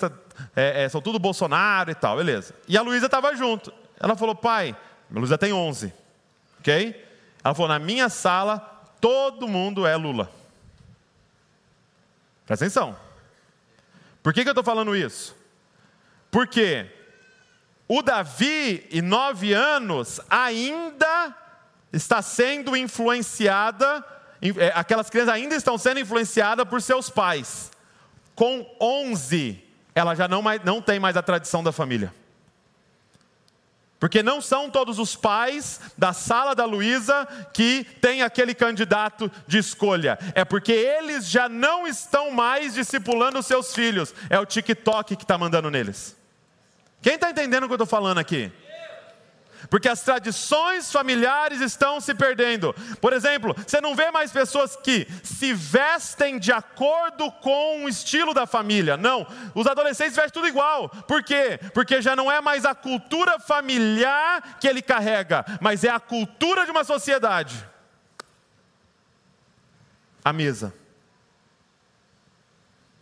é, 0.56 0.84
é, 0.84 0.90
são 0.90 1.02
tudo 1.02 1.20
Bolsonaro 1.20 1.92
e 1.92 1.96
tal, 1.96 2.18
beleza. 2.18 2.54
E 2.68 2.78
a 2.78 2.82
Luísa 2.82 3.08
estava 3.08 3.36
junto. 3.36 3.74
Ela 4.00 4.16
falou, 4.16 4.36
pai, 4.36 4.76
a 5.14 5.20
Luísa 5.20 5.38
tem 5.38 5.52
11, 5.52 5.94
ok? 6.60 7.06
Ela 7.44 7.54
falou, 7.54 7.70
na 7.70 7.80
minha 7.80 8.10
sala, 8.10 8.60
todo 9.00 9.48
mundo 9.48 9.86
é 9.86 9.96
Lula. 9.96 10.32
Presta 12.46 12.66
atenção. 12.66 12.96
Por 14.22 14.34
que, 14.34 14.44
que 14.44 14.50
eu 14.50 14.52
estou 14.52 14.64
falando 14.64 14.96
isso? 14.96 15.36
Porque 16.32 16.88
o 17.88 18.02
Davi, 18.02 18.88
em 18.92 19.02
nove 19.02 19.54
anos, 19.54 20.20
ainda 20.30 21.36
está 21.94 22.22
sendo 22.22 22.76
influenciada, 22.76 24.04
é, 24.42 24.72
aquelas 24.76 25.10
crianças 25.10 25.34
ainda 25.34 25.56
estão 25.56 25.78
sendo 25.78 26.00
influenciadas 26.00 26.68
por 26.68 26.82
seus 26.82 27.10
pais. 27.10 27.72
Com 28.34 28.66
onze, 28.82 29.64
ela 29.94 30.16
já 30.16 30.28
não, 30.28 30.42
mais, 30.42 30.64
não 30.64 30.82
tem 30.82 31.00
mais 31.00 31.16
a 31.16 31.22
tradição 31.22 31.64
da 31.64 31.72
família. 31.72 32.14
Porque 34.00 34.22
não 34.22 34.42
são 34.42 34.70
todos 34.70 35.00
os 35.00 35.16
pais 35.16 35.80
da 35.98 36.12
sala 36.12 36.54
da 36.54 36.66
Luísa 36.66 37.26
que 37.54 37.86
tem 38.02 38.22
aquele 38.22 38.54
candidato 38.54 39.32
de 39.48 39.58
escolha. 39.58 40.20
É 40.36 40.44
porque 40.44 40.74
eles 40.74 41.30
já 41.30 41.48
não 41.48 41.88
estão 41.88 42.30
mais 42.30 42.74
discipulando 42.74 43.42
seus 43.42 43.74
filhos. 43.74 44.14
É 44.30 44.38
o 44.40 44.46
TikTok 44.46 45.16
que 45.16 45.24
está 45.24 45.38
mandando 45.38 45.72
neles. 45.72 46.16
Quem 47.06 47.14
está 47.14 47.30
entendendo 47.30 47.66
o 47.66 47.68
que 47.68 47.74
eu 47.74 47.76
estou 47.76 47.86
falando 47.86 48.18
aqui? 48.18 48.52
porque 49.70 49.88
as 49.90 50.02
tradições 50.02 50.92
familiares 50.92 51.60
estão 51.60 52.00
se 52.00 52.14
perdendo. 52.14 52.74
Por 53.02 53.14
exemplo, 53.14 53.56
você 53.56 53.82
não 53.82 53.96
vê 53.96 54.12
mais 54.12 54.32
pessoas 54.32 54.76
que 54.76 55.08
se 55.24 55.54
vestem 55.54 56.38
de 56.38 56.52
acordo 56.52 57.32
com 57.32 57.84
o 57.84 57.90
estilo 57.90 58.32
da 58.32 58.46
família. 58.46 58.96
Não, 58.96 59.26
os 59.56 59.66
adolescentes 59.66 60.16
vestem 60.16 60.34
tudo 60.34 60.48
igual. 60.48 60.90
Por 60.90 61.24
quê? 61.24 61.60
Porque 61.74 62.00
já 62.00 62.16
não 62.16 62.32
é 62.32 62.42
mais 62.42 62.64
a 62.64 62.76
cultura 62.76 63.40
familiar 63.40 64.58
que 64.60 64.68
ele 64.68 64.84
carrega, 64.84 65.44
mas 65.62 65.84
é 65.84 65.90
a 65.90 66.00
cultura 66.00 66.66
de 66.66 66.72
uma 66.72 66.84
sociedade. 66.84 67.68
A 70.24 70.32
mesa. 70.32 70.74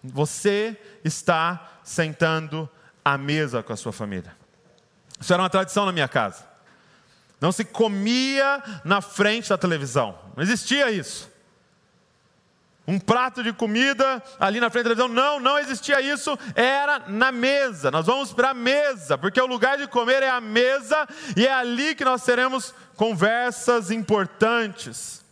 Você 0.02 0.78
está 1.04 1.80
sentando 1.84 2.70
à 3.04 3.18
mesa 3.18 3.62
com 3.62 3.74
a 3.74 3.78
sua 3.78 3.92
família. 3.92 4.36
Isso 5.20 5.34
era 5.34 5.42
uma 5.42 5.50
tradição 5.50 5.86
na 5.86 5.92
minha 5.92 6.08
casa. 6.08 6.46
Não 7.40 7.52
se 7.52 7.66
comia 7.66 8.64
na 8.86 9.02
frente 9.02 9.50
da 9.50 9.58
televisão. 9.58 10.18
Não 10.36 10.44
existia 10.44 10.90
isso. 10.92 11.32
Um 12.88 13.00
prato 13.00 13.42
de 13.42 13.54
comida 13.54 14.22
ali 14.40 14.60
na 14.60 14.70
frente 14.70 14.86
da 14.86 14.90
televisão. 14.90 15.14
Não, 15.14 15.40
não 15.40 15.58
existia 15.58 16.02
isso. 16.02 16.38
Era 16.56 17.00
na 17.08 17.32
mesa. 17.32 17.90
Nós 17.92 18.06
vamos 18.06 18.34
para 18.34 18.50
a 18.50 18.54
mesa, 18.54 19.18
porque 19.18 19.42
o 19.42 19.46
lugar 19.46 19.78
de 19.78 19.88
comer 19.88 20.24
é 20.24 20.30
a 20.30 20.42
mesa 20.42 21.08
e 21.36 21.48
é 21.48 21.54
ali 21.54 21.96
que 21.96 22.04
nós 22.06 22.24
teremos 22.24 22.74
conversas 22.96 23.92
importantes. 23.92 25.24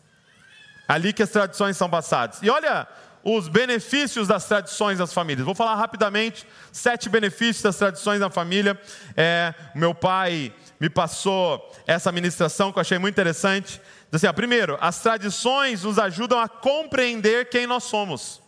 Ali 0.87 1.13
que 1.13 1.23
as 1.23 1.29
tradições 1.29 1.77
são 1.77 1.89
passadas. 1.89 2.41
E 2.41 2.49
olha 2.49 2.87
os 3.23 3.47
benefícios 3.47 4.27
das 4.27 4.45
tradições 4.45 4.97
das 4.97 5.13
famílias. 5.13 5.45
Vou 5.45 5.55
falar 5.55 5.75
rapidamente 5.75 6.47
sete 6.71 7.09
benefícios 7.09 7.61
das 7.61 7.77
tradições 7.77 8.19
da 8.19 8.29
família. 8.29 8.79
É, 9.15 9.53
meu 9.75 9.93
pai 9.93 10.53
me 10.79 10.89
passou 10.89 11.71
essa 11.85 12.11
ministração 12.11 12.71
que 12.71 12.79
eu 12.79 12.81
achei 12.81 12.97
muito 12.97 13.13
interessante. 13.13 13.81
Diz 14.11 14.15
assim, 14.15 14.27
ó, 14.27 14.33
primeiro, 14.33 14.77
as 14.81 14.99
tradições 14.99 15.83
nos 15.83 15.99
ajudam 15.99 16.39
a 16.39 16.47
compreender 16.47 17.49
quem 17.49 17.67
nós 17.67 17.83
somos. 17.83 18.41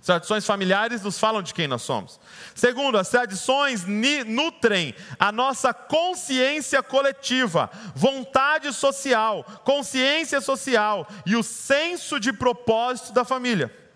As 0.00 0.06
tradições 0.06 0.46
familiares 0.46 1.02
nos 1.02 1.18
falam 1.18 1.42
de 1.42 1.52
quem 1.52 1.66
nós 1.66 1.82
somos. 1.82 2.18
Segundo, 2.54 2.96
as 2.96 3.08
tradições 3.10 3.84
nutrem 4.26 4.94
a 5.18 5.30
nossa 5.30 5.74
consciência 5.74 6.82
coletiva, 6.82 7.68
vontade 7.94 8.72
social, 8.72 9.44
consciência 9.64 10.40
social 10.40 11.06
e 11.26 11.36
o 11.36 11.42
senso 11.42 12.18
de 12.18 12.32
propósito 12.32 13.12
da 13.12 13.24
família. 13.24 13.87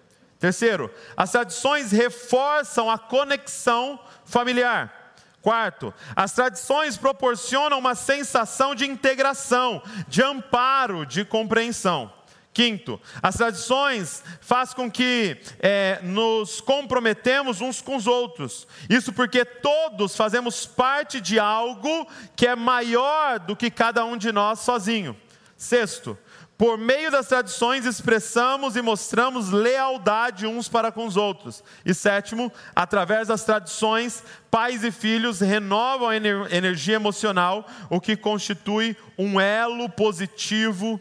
Terceiro, 0.42 0.92
as 1.16 1.30
tradições 1.30 1.92
reforçam 1.92 2.90
a 2.90 2.98
conexão 2.98 3.96
familiar. 4.24 5.14
Quarto, 5.40 5.94
as 6.16 6.32
tradições 6.32 6.96
proporcionam 6.96 7.78
uma 7.78 7.94
sensação 7.94 8.74
de 8.74 8.84
integração, 8.84 9.80
de 10.08 10.20
amparo, 10.20 11.06
de 11.06 11.24
compreensão. 11.24 12.12
Quinto, 12.52 13.00
as 13.22 13.36
tradições 13.36 14.24
fazem 14.40 14.74
com 14.74 14.90
que 14.90 15.40
é, 15.60 16.00
nos 16.02 16.60
comprometemos 16.60 17.60
uns 17.60 17.80
com 17.80 17.94
os 17.94 18.08
outros. 18.08 18.66
Isso 18.90 19.12
porque 19.12 19.44
todos 19.44 20.16
fazemos 20.16 20.66
parte 20.66 21.20
de 21.20 21.38
algo 21.38 22.04
que 22.34 22.48
é 22.48 22.56
maior 22.56 23.38
do 23.38 23.54
que 23.54 23.70
cada 23.70 24.04
um 24.04 24.16
de 24.16 24.32
nós 24.32 24.58
sozinho. 24.58 25.16
Sexto, 25.56 26.18
por 26.56 26.78
meio 26.78 27.10
das 27.10 27.26
tradições, 27.26 27.84
expressamos 27.84 28.76
e 28.76 28.82
mostramos 28.82 29.50
lealdade 29.50 30.46
uns 30.46 30.68
para 30.68 30.92
com 30.92 31.06
os 31.06 31.16
outros. 31.16 31.64
E 31.84 31.92
sétimo, 31.92 32.52
através 32.74 33.28
das 33.28 33.42
tradições, 33.42 34.22
pais 34.50 34.84
e 34.84 34.92
filhos 34.92 35.40
renovam 35.40 36.08
a 36.08 36.16
energia 36.16 36.94
emocional, 36.94 37.66
o 37.90 38.00
que 38.00 38.16
constitui 38.16 38.96
um 39.18 39.40
elo 39.40 39.88
positivo 39.88 41.00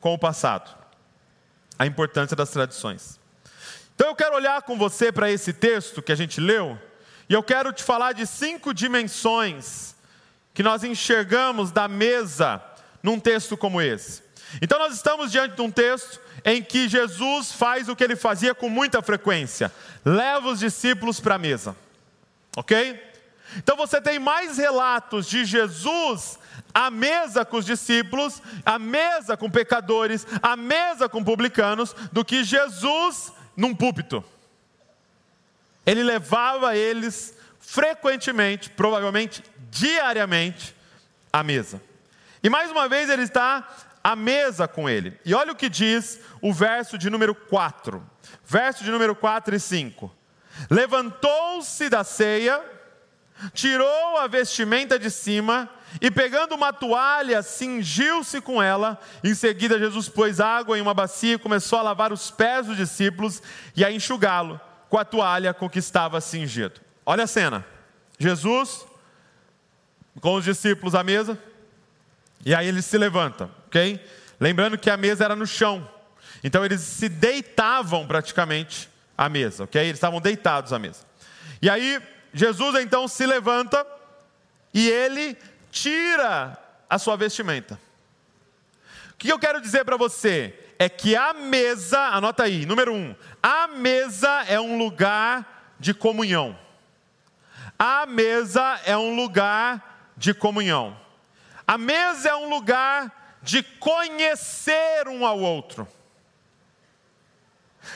com 0.00 0.12
o 0.12 0.18
passado. 0.18 0.76
A 1.78 1.86
importância 1.86 2.36
das 2.36 2.50
tradições. 2.50 3.18
Então 3.94 4.08
eu 4.08 4.14
quero 4.14 4.36
olhar 4.36 4.60
com 4.62 4.76
você 4.76 5.10
para 5.10 5.30
esse 5.30 5.52
texto 5.52 6.02
que 6.02 6.12
a 6.12 6.16
gente 6.16 6.40
leu, 6.40 6.78
e 7.28 7.34
eu 7.34 7.42
quero 7.42 7.72
te 7.72 7.82
falar 7.82 8.12
de 8.12 8.26
cinco 8.26 8.74
dimensões 8.74 9.96
que 10.52 10.62
nós 10.62 10.84
enxergamos 10.84 11.70
da 11.70 11.88
mesa 11.88 12.62
num 13.02 13.18
texto 13.18 13.56
como 13.56 13.80
esse. 13.80 14.27
Então 14.60 14.78
nós 14.78 14.94
estamos 14.94 15.30
diante 15.30 15.56
de 15.56 15.62
um 15.62 15.70
texto 15.70 16.20
em 16.44 16.62
que 16.62 16.88
Jesus 16.88 17.52
faz 17.52 17.88
o 17.88 17.96
que 17.96 18.04
ele 18.04 18.16
fazia 18.16 18.54
com 18.54 18.68
muita 18.68 19.02
frequência: 19.02 19.72
leva 20.04 20.48
os 20.48 20.60
discípulos 20.60 21.20
para 21.20 21.34
a 21.34 21.38
mesa. 21.38 21.76
Ok? 22.56 23.08
Então 23.56 23.76
você 23.76 24.00
tem 24.00 24.18
mais 24.18 24.58
relatos 24.58 25.26
de 25.26 25.44
Jesus 25.44 26.38
à 26.72 26.90
mesa 26.90 27.44
com 27.44 27.56
os 27.56 27.64
discípulos, 27.64 28.42
à 28.64 28.78
mesa 28.78 29.36
com 29.36 29.50
pecadores, 29.50 30.26
à 30.42 30.56
mesa 30.56 31.08
com 31.08 31.24
publicanos, 31.24 31.94
do 32.12 32.24
que 32.24 32.44
Jesus 32.44 33.32
num 33.56 33.74
púlpito. 33.74 34.24
Ele 35.86 36.02
levava 36.02 36.76
eles 36.76 37.34
frequentemente, 37.58 38.70
provavelmente 38.70 39.42
diariamente, 39.70 40.74
à 41.32 41.42
mesa. 41.42 41.80
E 42.42 42.48
mais 42.48 42.70
uma 42.70 42.88
vez 42.88 43.08
ele 43.08 43.22
está 43.22 43.68
à 44.08 44.16
mesa 44.16 44.66
com 44.66 44.88
ele. 44.88 45.18
E 45.22 45.34
olha 45.34 45.52
o 45.52 45.56
que 45.56 45.68
diz 45.68 46.18
o 46.40 46.50
verso 46.50 46.96
de 46.96 47.10
número 47.10 47.34
4. 47.34 48.02
Verso 48.44 48.82
de 48.82 48.90
número 48.90 49.14
4 49.14 49.54
e 49.54 49.60
5. 49.60 50.10
Levantou-se 50.70 51.90
da 51.90 52.02
ceia, 52.02 52.58
tirou 53.52 54.16
a 54.16 54.26
vestimenta 54.26 54.98
de 54.98 55.10
cima 55.10 55.68
e, 56.00 56.10
pegando 56.10 56.54
uma 56.54 56.72
toalha, 56.72 57.42
cingiu-se 57.42 58.40
com 58.40 58.62
ela. 58.62 58.98
Em 59.22 59.34
seguida, 59.34 59.78
Jesus 59.78 60.08
pôs 60.08 60.40
água 60.40 60.78
em 60.78 60.80
uma 60.80 60.94
bacia 60.94 61.34
e 61.34 61.38
começou 61.38 61.78
a 61.78 61.82
lavar 61.82 62.10
os 62.10 62.30
pés 62.30 62.66
dos 62.66 62.78
discípulos 62.78 63.42
e 63.76 63.84
a 63.84 63.92
enxugá-lo 63.92 64.58
com 64.88 64.96
a 64.96 65.04
toalha 65.04 65.52
com 65.52 65.68
que 65.68 65.78
estava 65.78 66.18
cingido. 66.20 66.80
Olha 67.04 67.24
a 67.24 67.28
cena: 67.28 67.64
Jesus 68.18 68.86
com 70.18 70.34
os 70.34 70.44
discípulos 70.44 70.94
à 70.94 71.04
mesa, 71.04 71.38
e 72.44 72.54
aí 72.54 72.66
ele 72.66 72.82
se 72.82 72.96
levanta 72.96 73.50
ok? 73.68 74.02
Lembrando 74.40 74.78
que 74.78 74.90
a 74.90 74.96
mesa 74.96 75.24
era 75.24 75.36
no 75.36 75.46
chão. 75.46 75.88
Então 76.42 76.64
eles 76.64 76.80
se 76.80 77.08
deitavam 77.08 78.06
praticamente 78.06 78.88
à 79.16 79.28
mesa, 79.28 79.64
ok? 79.64 79.80
Eles 79.80 79.94
estavam 79.94 80.20
deitados 80.20 80.72
à 80.72 80.78
mesa. 80.78 81.00
E 81.60 81.68
aí 81.70 82.00
Jesus 82.32 82.74
então 82.76 83.06
se 83.06 83.26
levanta 83.26 83.86
e 84.72 84.88
ele 84.88 85.36
tira 85.70 86.58
a 86.88 86.98
sua 86.98 87.16
vestimenta. 87.16 87.78
O 89.12 89.16
que 89.18 89.28
eu 89.28 89.38
quero 89.38 89.60
dizer 89.60 89.84
para 89.84 89.96
você 89.96 90.54
é 90.78 90.88
que 90.88 91.16
a 91.16 91.32
mesa, 91.32 91.98
anota 91.98 92.44
aí, 92.44 92.64
número 92.64 92.94
um, 92.94 93.14
a 93.42 93.66
mesa 93.66 94.44
é 94.46 94.60
um 94.60 94.78
lugar 94.78 95.74
de 95.78 95.92
comunhão. 95.92 96.56
A 97.76 98.06
mesa 98.06 98.80
é 98.84 98.96
um 98.96 99.16
lugar 99.16 100.12
de 100.16 100.32
comunhão. 100.32 100.96
A 101.68 101.76
mesa 101.76 102.30
é 102.30 102.34
um 102.34 102.48
lugar 102.48 103.36
de 103.42 103.62
conhecer 103.62 105.06
um 105.06 105.26
ao 105.26 105.38
outro. 105.38 105.86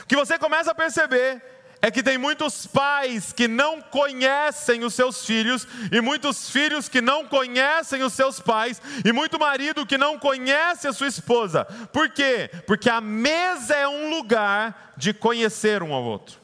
O 0.03 0.05
que 0.05 0.15
você 0.15 0.37
começa 0.37 0.69
a 0.69 0.75
perceber 0.75 1.41
é 1.81 1.89
que 1.89 2.03
tem 2.03 2.15
muitos 2.15 2.67
pais 2.67 3.33
que 3.33 3.47
não 3.47 3.81
conhecem 3.81 4.83
os 4.83 4.93
seus 4.93 5.25
filhos, 5.25 5.67
e 5.91 5.99
muitos 6.01 6.51
filhos 6.51 6.87
que 6.87 7.01
não 7.01 7.27
conhecem 7.27 8.03
os 8.03 8.13
seus 8.13 8.39
pais, 8.39 8.79
e 9.03 9.11
muito 9.11 9.39
marido 9.39 9.87
que 9.87 9.97
não 9.97 10.19
conhece 10.19 10.87
a 10.87 10.93
sua 10.93 11.07
esposa. 11.07 11.65
Por 11.91 12.11
quê? 12.11 12.51
Porque 12.67 12.91
a 12.91 13.01
mesa 13.01 13.75
é 13.75 13.87
um 13.87 14.11
lugar 14.11 14.93
de 14.95 15.15
conhecer 15.15 15.81
um 15.81 15.95
ao 15.95 16.03
outro. 16.03 16.42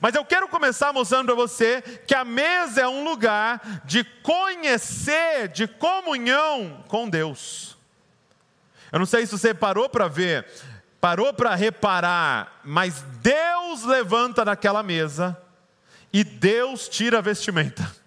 Mas 0.00 0.14
eu 0.14 0.24
quero 0.24 0.48
começar 0.48 0.92
mostrando 0.92 1.26
para 1.26 1.34
você 1.34 1.82
que 2.06 2.14
a 2.14 2.24
mesa 2.24 2.82
é 2.82 2.88
um 2.88 3.04
lugar 3.04 3.82
de 3.84 4.04
conhecer, 4.22 5.48
de 5.48 5.66
comunhão 5.66 6.84
com 6.88 7.08
Deus. 7.08 7.76
Eu 8.92 8.98
não 8.98 9.06
sei 9.06 9.26
se 9.26 9.32
você 9.32 9.52
parou 9.52 9.88
para 9.88 10.08
ver, 10.08 10.46
parou 11.00 11.32
para 11.32 11.54
reparar, 11.54 12.60
mas 12.64 13.02
Deus 13.20 13.84
levanta 13.84 14.44
daquela 14.44 14.82
mesa 14.82 15.36
e 16.12 16.24
Deus 16.24 16.88
tira 16.88 17.18
a 17.18 17.22
vestimenta. 17.22 18.05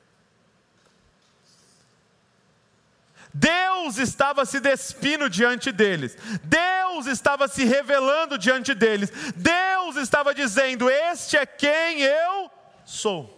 Deus 3.40 3.98
estava 3.98 4.46
se 4.46 4.60
despindo 4.60 5.30
diante 5.30 5.72
deles, 5.72 6.18
Deus 6.44 7.06
estava 7.06 7.48
se 7.48 7.64
revelando 7.64 8.38
diante 8.38 8.74
deles, 8.74 9.10
Deus 9.34 9.96
estava 9.96 10.34
dizendo: 10.36 10.90
Este 10.90 11.38
é 11.38 11.46
quem 11.46 12.02
eu 12.02 12.52
sou. 12.84 13.38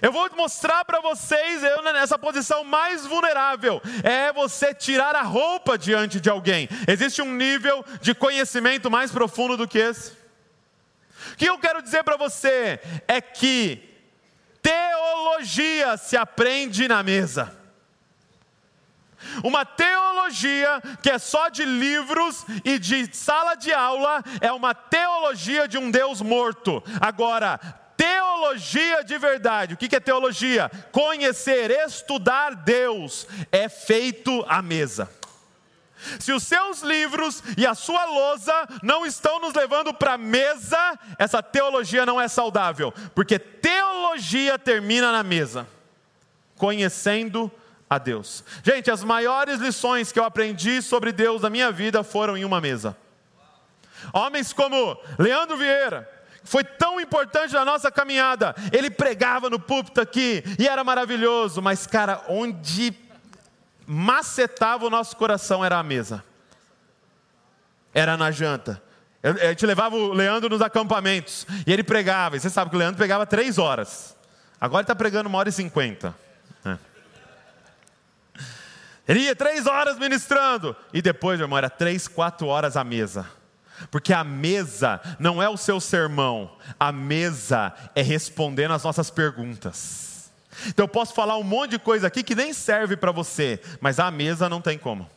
Eu 0.00 0.12
vou 0.12 0.30
mostrar 0.36 0.84
para 0.84 1.00
vocês, 1.00 1.64
eu 1.64 1.82
nessa 1.82 2.16
posição 2.18 2.62
mais 2.62 3.04
vulnerável, 3.04 3.80
é 4.04 4.32
você 4.32 4.72
tirar 4.72 5.16
a 5.16 5.22
roupa 5.22 5.76
diante 5.76 6.20
de 6.20 6.30
alguém. 6.30 6.68
Existe 6.86 7.20
um 7.20 7.34
nível 7.34 7.84
de 8.00 8.14
conhecimento 8.14 8.90
mais 8.90 9.10
profundo 9.10 9.56
do 9.56 9.66
que 9.66 9.78
esse? 9.78 10.12
O 11.32 11.36
que 11.36 11.46
eu 11.46 11.58
quero 11.58 11.82
dizer 11.82 12.04
para 12.04 12.16
você 12.16 12.78
é 13.08 13.20
que 13.20 13.95
teologia 15.26 15.96
se 15.96 16.16
aprende 16.16 16.86
na 16.86 17.02
mesa. 17.02 17.52
Uma 19.42 19.64
teologia 19.64 20.80
que 21.02 21.10
é 21.10 21.18
só 21.18 21.48
de 21.48 21.64
livros 21.64 22.46
e 22.64 22.78
de 22.78 23.12
sala 23.14 23.56
de 23.56 23.72
aula 23.72 24.22
é 24.40 24.52
uma 24.52 24.72
teologia 24.72 25.66
de 25.66 25.78
um 25.78 25.90
Deus 25.90 26.22
morto. 26.22 26.82
Agora, 27.00 27.58
teologia 27.96 29.02
de 29.02 29.18
verdade, 29.18 29.74
o 29.74 29.76
que 29.76 29.96
é 29.96 30.00
teologia? 30.00 30.70
Conhecer, 30.92 31.70
estudar 31.72 32.54
Deus, 32.54 33.26
é 33.50 33.68
feito 33.68 34.44
à 34.48 34.62
mesa. 34.62 35.10
Se 36.20 36.30
os 36.30 36.44
seus 36.44 36.82
livros 36.82 37.42
e 37.56 37.66
a 37.66 37.74
sua 37.74 38.04
lousa 38.04 38.68
não 38.82 39.04
estão 39.04 39.40
nos 39.40 39.54
levando 39.54 39.92
para 39.92 40.12
a 40.12 40.18
mesa, 40.18 40.98
essa 41.18 41.42
teologia 41.42 42.06
não 42.06 42.20
é 42.20 42.28
saudável, 42.28 42.92
porque 43.14 43.38
teologia 43.38 43.75
termina 44.62 45.12
na 45.12 45.22
mesa, 45.22 45.66
conhecendo 46.56 47.50
a 47.88 47.98
Deus. 47.98 48.44
Gente, 48.62 48.90
as 48.90 49.04
maiores 49.04 49.60
lições 49.60 50.10
que 50.12 50.18
eu 50.18 50.24
aprendi 50.24 50.82
sobre 50.82 51.12
Deus 51.12 51.42
na 51.42 51.50
minha 51.50 51.70
vida 51.70 52.02
foram 52.02 52.36
em 52.36 52.44
uma 52.44 52.60
mesa. 52.60 52.96
Homens 54.12 54.52
como 54.52 54.98
Leandro 55.18 55.56
Vieira, 55.56 56.10
foi 56.44 56.62
tão 56.62 57.00
importante 57.00 57.52
na 57.52 57.64
nossa 57.64 57.90
caminhada. 57.90 58.54
Ele 58.72 58.88
pregava 58.88 59.50
no 59.50 59.58
púlpito 59.58 60.00
aqui 60.00 60.44
e 60.58 60.68
era 60.68 60.84
maravilhoso, 60.84 61.60
mas 61.60 61.86
cara, 61.86 62.24
onde 62.28 62.94
macetava 63.86 64.86
o 64.86 64.90
nosso 64.90 65.16
coração 65.16 65.64
era 65.64 65.78
a 65.78 65.82
mesa. 65.82 66.24
Era 67.92 68.16
na 68.16 68.30
janta. 68.30 68.82
A 69.26 69.48
gente 69.48 69.66
levava 69.66 69.96
o 69.96 70.12
Leandro 70.12 70.48
nos 70.48 70.62
acampamentos 70.62 71.46
e 71.66 71.72
ele 71.72 71.82
pregava. 71.82 72.36
E 72.36 72.40
você 72.40 72.48
sabe 72.48 72.70
que 72.70 72.76
o 72.76 72.78
Leandro 72.78 72.96
pregava 72.96 73.26
três 73.26 73.58
horas. 73.58 74.16
Agora 74.60 74.80
ele 74.80 74.84
está 74.84 74.94
pregando 74.94 75.28
uma 75.28 75.38
hora 75.38 75.48
e 75.48 75.52
cinquenta. 75.52 76.14
É. 76.64 76.78
Ele 79.08 79.20
ia 79.20 79.34
três 79.34 79.66
horas 79.66 79.98
ministrando. 79.98 80.76
E 80.92 81.02
depois, 81.02 81.38
meu 81.38 81.46
irmão, 81.46 81.58
era 81.58 81.68
três, 81.68 82.06
quatro 82.06 82.46
horas 82.46 82.76
à 82.76 82.84
mesa. 82.84 83.26
Porque 83.90 84.12
a 84.12 84.24
mesa 84.24 85.00
não 85.18 85.42
é 85.42 85.48
o 85.48 85.56
seu 85.56 85.80
sermão, 85.80 86.56
a 86.80 86.90
mesa 86.90 87.74
é 87.94 88.00
respondendo 88.00 88.72
as 88.72 88.82
nossas 88.82 89.10
perguntas. 89.10 90.30
Então 90.68 90.84
eu 90.84 90.88
posso 90.88 91.12
falar 91.12 91.36
um 91.36 91.42
monte 91.42 91.72
de 91.72 91.78
coisa 91.78 92.06
aqui 92.06 92.22
que 92.22 92.34
nem 92.34 92.54
serve 92.54 92.96
para 92.96 93.12
você, 93.12 93.60
mas 93.80 93.98
a 93.98 94.10
mesa 94.10 94.48
não 94.48 94.62
tem 94.62 94.78
como. 94.78 95.10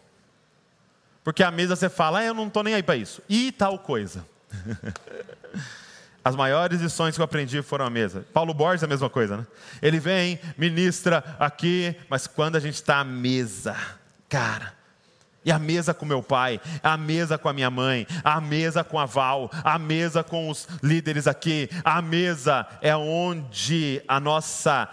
Porque 1.29 1.43
a 1.43 1.51
mesa 1.51 1.75
você 1.75 1.89
fala, 1.89 2.17
ah, 2.17 2.23
eu 2.23 2.33
não 2.33 2.47
estou 2.47 2.63
nem 2.63 2.73
aí 2.73 2.81
para 2.81 2.95
isso. 2.95 3.21
E 3.29 3.51
tal 3.51 3.77
coisa. 3.77 4.25
As 6.25 6.35
maiores 6.35 6.81
lições 6.81 7.13
que 7.13 7.21
eu 7.21 7.23
aprendi 7.23 7.61
foram 7.61 7.85
a 7.85 7.89
mesa. 7.91 8.25
Paulo 8.33 8.51
Borges 8.51 8.81
é 8.81 8.87
a 8.87 8.89
mesma 8.89 9.11
coisa, 9.11 9.37
né? 9.37 9.47
Ele 9.79 9.99
vem, 9.99 10.39
ministra 10.57 11.23
aqui, 11.37 11.95
mas 12.09 12.25
quando 12.25 12.55
a 12.55 12.59
gente 12.59 12.73
está 12.73 12.97
à 12.97 13.03
mesa, 13.03 13.77
cara, 14.27 14.73
e 15.45 15.51
a 15.51 15.59
mesa 15.59 15.93
com 15.93 16.03
meu 16.03 16.23
pai, 16.23 16.59
a 16.81 16.97
mesa 16.97 17.37
com 17.37 17.47
a 17.47 17.53
minha 17.53 17.69
mãe, 17.69 18.07
a 18.23 18.41
mesa 18.41 18.83
com 18.83 18.97
a 18.97 19.05
Val, 19.05 19.51
a 19.63 19.77
mesa 19.77 20.23
com 20.23 20.49
os 20.49 20.67
líderes 20.81 21.27
aqui, 21.27 21.69
a 21.83 22.01
mesa 22.01 22.65
é 22.81 22.97
onde 22.97 24.01
a 24.07 24.19
nossa 24.19 24.89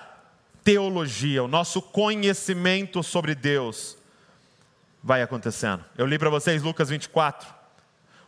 teologia, 0.62 1.42
o 1.42 1.48
nosso 1.48 1.80
conhecimento 1.80 3.02
sobre 3.02 3.34
Deus 3.34 3.96
vai 5.06 5.22
acontecendo. 5.22 5.84
Eu 5.96 6.04
li 6.04 6.18
para 6.18 6.28
vocês 6.28 6.64
Lucas 6.64 6.88
24 6.88 7.54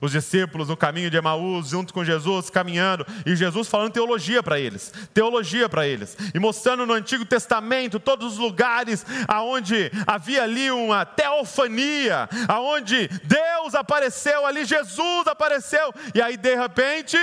os 0.01 0.13
discípulos 0.13 0.69
no 0.69 0.77
caminho 0.77 1.11
de 1.11 1.17
Emaús, 1.17 1.71
junto 1.71 1.93
com 1.93 2.05
Jesus, 2.05 2.49
caminhando, 2.51 3.05
e 3.27 3.35
Jesus 3.35 3.67
falando 3.67 3.93
teologia 3.93 4.41
para 4.45 4.57
eles, 4.57 4.93
teologia 5.13 5.69
para 5.69 5.89
eles, 5.89 6.17
e 6.33 6.39
mostrando 6.39 6.87
no 6.87 6.93
Antigo 6.93 7.25
Testamento 7.25 7.99
todos 7.99 8.35
os 8.35 8.39
lugares 8.39 9.05
aonde 9.27 9.91
havia 10.07 10.45
ali 10.45 10.71
uma 10.71 11.05
teofania, 11.05 12.29
aonde 12.47 13.09
Deus 13.25 13.75
apareceu 13.75 14.47
ali, 14.47 14.65
Jesus 14.65 15.27
apareceu, 15.27 15.93
e 16.15 16.23
aí 16.23 16.37
de 16.37 16.55
repente, 16.55 17.19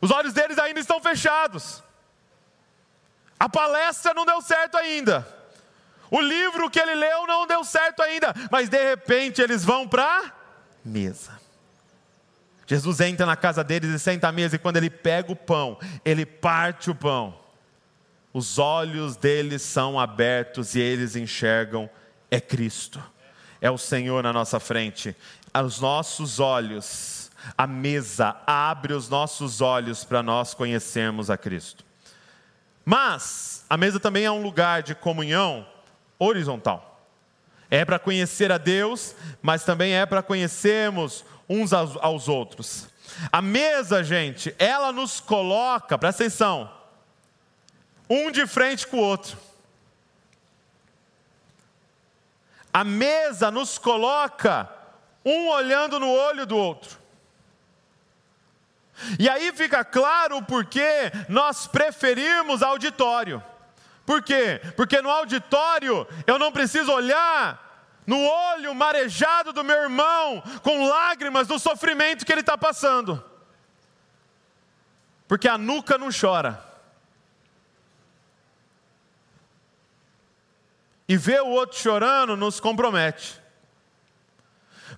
os 0.00 0.10
olhos 0.10 0.32
deles 0.32 0.58
ainda 0.58 0.80
estão 0.80 1.00
fechados, 1.00 1.84
a 3.38 3.48
palestra 3.48 4.12
não 4.12 4.26
deu 4.26 4.40
certo 4.42 4.76
ainda, 4.76 5.41
o 6.12 6.20
livro 6.20 6.68
que 6.68 6.78
ele 6.78 6.94
leu 6.94 7.26
não 7.26 7.46
deu 7.46 7.64
certo 7.64 8.02
ainda, 8.02 8.34
mas 8.50 8.68
de 8.68 8.90
repente 8.90 9.40
eles 9.40 9.64
vão 9.64 9.88
para 9.88 10.30
mesa. 10.84 11.40
Jesus 12.66 13.00
entra 13.00 13.24
na 13.24 13.34
casa 13.34 13.64
deles 13.64 13.90
e 13.90 13.98
senta 13.98 14.28
à 14.28 14.32
mesa, 14.32 14.56
e 14.56 14.58
quando 14.58 14.76
ele 14.76 14.90
pega 14.90 15.32
o 15.32 15.36
pão, 15.36 15.78
ele 16.04 16.26
parte 16.26 16.90
o 16.90 16.94
pão. 16.94 17.40
Os 18.30 18.58
olhos 18.58 19.16
deles 19.16 19.62
são 19.62 19.98
abertos 19.98 20.74
e 20.74 20.80
eles 20.80 21.16
enxergam: 21.16 21.88
é 22.30 22.38
Cristo, 22.38 23.02
é 23.58 23.70
o 23.70 23.78
Senhor 23.78 24.22
na 24.22 24.34
nossa 24.34 24.60
frente. 24.60 25.16
Os 25.64 25.80
nossos 25.80 26.38
olhos, 26.38 27.30
a 27.56 27.66
mesa 27.66 28.36
abre 28.46 28.92
os 28.92 29.08
nossos 29.08 29.62
olhos 29.62 30.04
para 30.04 30.22
nós 30.22 30.52
conhecermos 30.52 31.30
a 31.30 31.38
Cristo. 31.38 31.82
Mas 32.84 33.64
a 33.70 33.78
mesa 33.78 33.98
também 33.98 34.24
é 34.26 34.30
um 34.30 34.42
lugar 34.42 34.82
de 34.82 34.94
comunhão 34.94 35.71
horizontal. 36.22 37.06
É 37.70 37.84
para 37.84 37.98
conhecer 37.98 38.52
a 38.52 38.58
Deus, 38.58 39.14
mas 39.40 39.64
também 39.64 39.94
é 39.94 40.04
para 40.04 40.22
conhecermos 40.22 41.24
uns 41.48 41.72
aos, 41.72 41.96
aos 41.96 42.28
outros. 42.28 42.88
A 43.30 43.42
mesa, 43.42 44.02
gente, 44.02 44.54
ela 44.58 44.92
nos 44.92 45.20
coloca, 45.20 45.98
presta 45.98 46.24
atenção, 46.24 46.70
um 48.08 48.30
de 48.30 48.46
frente 48.46 48.86
com 48.86 48.98
o 48.98 49.00
outro. 49.00 49.36
A 52.72 52.84
mesa 52.84 53.50
nos 53.50 53.78
coloca 53.78 54.68
um 55.24 55.48
olhando 55.48 56.00
no 56.00 56.10
olho 56.10 56.46
do 56.46 56.56
outro. 56.56 56.98
E 59.18 59.28
aí 59.28 59.52
fica 59.52 59.84
claro 59.84 60.38
o 60.38 60.42
porquê 60.42 61.12
nós 61.28 61.66
preferimos 61.66 62.62
auditório. 62.62 63.42
Por 64.04 64.22
quê? 64.22 64.60
Porque 64.76 65.00
no 65.00 65.10
auditório 65.10 66.06
eu 66.26 66.38
não 66.38 66.50
preciso 66.50 66.92
olhar 66.92 67.72
no 68.06 68.18
olho 68.20 68.74
marejado 68.74 69.52
do 69.52 69.62
meu 69.62 69.76
irmão, 69.76 70.42
com 70.62 70.88
lágrimas 70.88 71.46
do 71.46 71.58
sofrimento 71.58 72.26
que 72.26 72.32
ele 72.32 72.40
está 72.40 72.58
passando. 72.58 73.22
Porque 75.28 75.48
a 75.48 75.56
nuca 75.56 75.96
não 75.96 76.08
chora. 76.12 76.62
E 81.08 81.16
ver 81.16 81.42
o 81.42 81.48
outro 81.48 81.78
chorando 81.78 82.36
nos 82.36 82.58
compromete. 82.58 83.40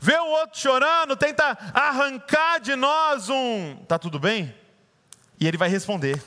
Ver 0.00 0.20
o 0.20 0.26
outro 0.26 0.58
chorando 0.60 1.16
tenta 1.16 1.56
arrancar 1.72 2.60
de 2.60 2.74
nós 2.74 3.28
um. 3.28 3.76
Tá 3.86 3.98
tudo 3.98 4.18
bem? 4.18 4.54
E 5.38 5.46
ele 5.46 5.56
vai 5.56 5.68
responder. 5.68 6.22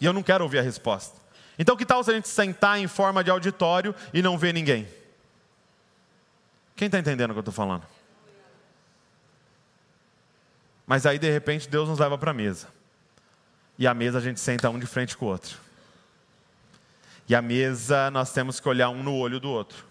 E 0.00 0.04
eu 0.04 0.12
não 0.12 0.22
quero 0.22 0.44
ouvir 0.44 0.58
a 0.58 0.62
resposta. 0.62 1.21
Então, 1.58 1.76
que 1.76 1.84
tal 1.84 2.02
se 2.02 2.10
a 2.10 2.14
gente 2.14 2.28
sentar 2.28 2.78
em 2.78 2.86
forma 2.86 3.22
de 3.22 3.30
auditório 3.30 3.94
e 4.12 4.22
não 4.22 4.38
ver 4.38 4.52
ninguém? 4.54 4.88
Quem 6.74 6.86
está 6.86 6.98
entendendo 6.98 7.30
o 7.30 7.34
que 7.34 7.38
eu 7.38 7.42
estou 7.42 7.54
falando? 7.54 7.86
Mas 10.86 11.06
aí, 11.06 11.18
de 11.18 11.30
repente, 11.30 11.68
Deus 11.68 11.88
nos 11.88 11.98
leva 11.98 12.18
para 12.18 12.30
a 12.30 12.34
mesa. 12.34 12.68
E 13.78 13.86
a 13.86 13.94
mesa 13.94 14.18
a 14.18 14.20
gente 14.20 14.40
senta 14.40 14.68
um 14.68 14.78
de 14.78 14.86
frente 14.86 15.16
com 15.16 15.26
o 15.26 15.28
outro. 15.28 15.58
E 17.28 17.34
a 17.34 17.42
mesa 17.42 18.10
nós 18.10 18.32
temos 18.32 18.58
que 18.58 18.68
olhar 18.68 18.90
um 18.90 19.02
no 19.02 19.14
olho 19.14 19.38
do 19.38 19.50
outro. 19.50 19.84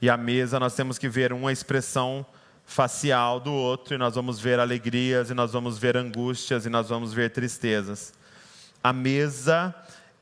E 0.00 0.08
a 0.08 0.16
mesa 0.16 0.60
nós 0.60 0.74
temos 0.74 0.98
que 0.98 1.08
ver 1.08 1.32
uma 1.32 1.52
expressão 1.52 2.24
facial 2.66 3.38
do 3.40 3.52
outro, 3.52 3.94
e 3.94 3.98
nós 3.98 4.14
vamos 4.14 4.40
ver 4.40 4.58
alegrias, 4.58 5.30
e 5.30 5.34
nós 5.34 5.52
vamos 5.52 5.78
ver 5.78 5.96
angústias, 5.96 6.64
e 6.64 6.70
nós 6.70 6.88
vamos 6.88 7.12
ver 7.12 7.30
tristezas. 7.30 8.12
A 8.82 8.92
mesa 8.92 9.74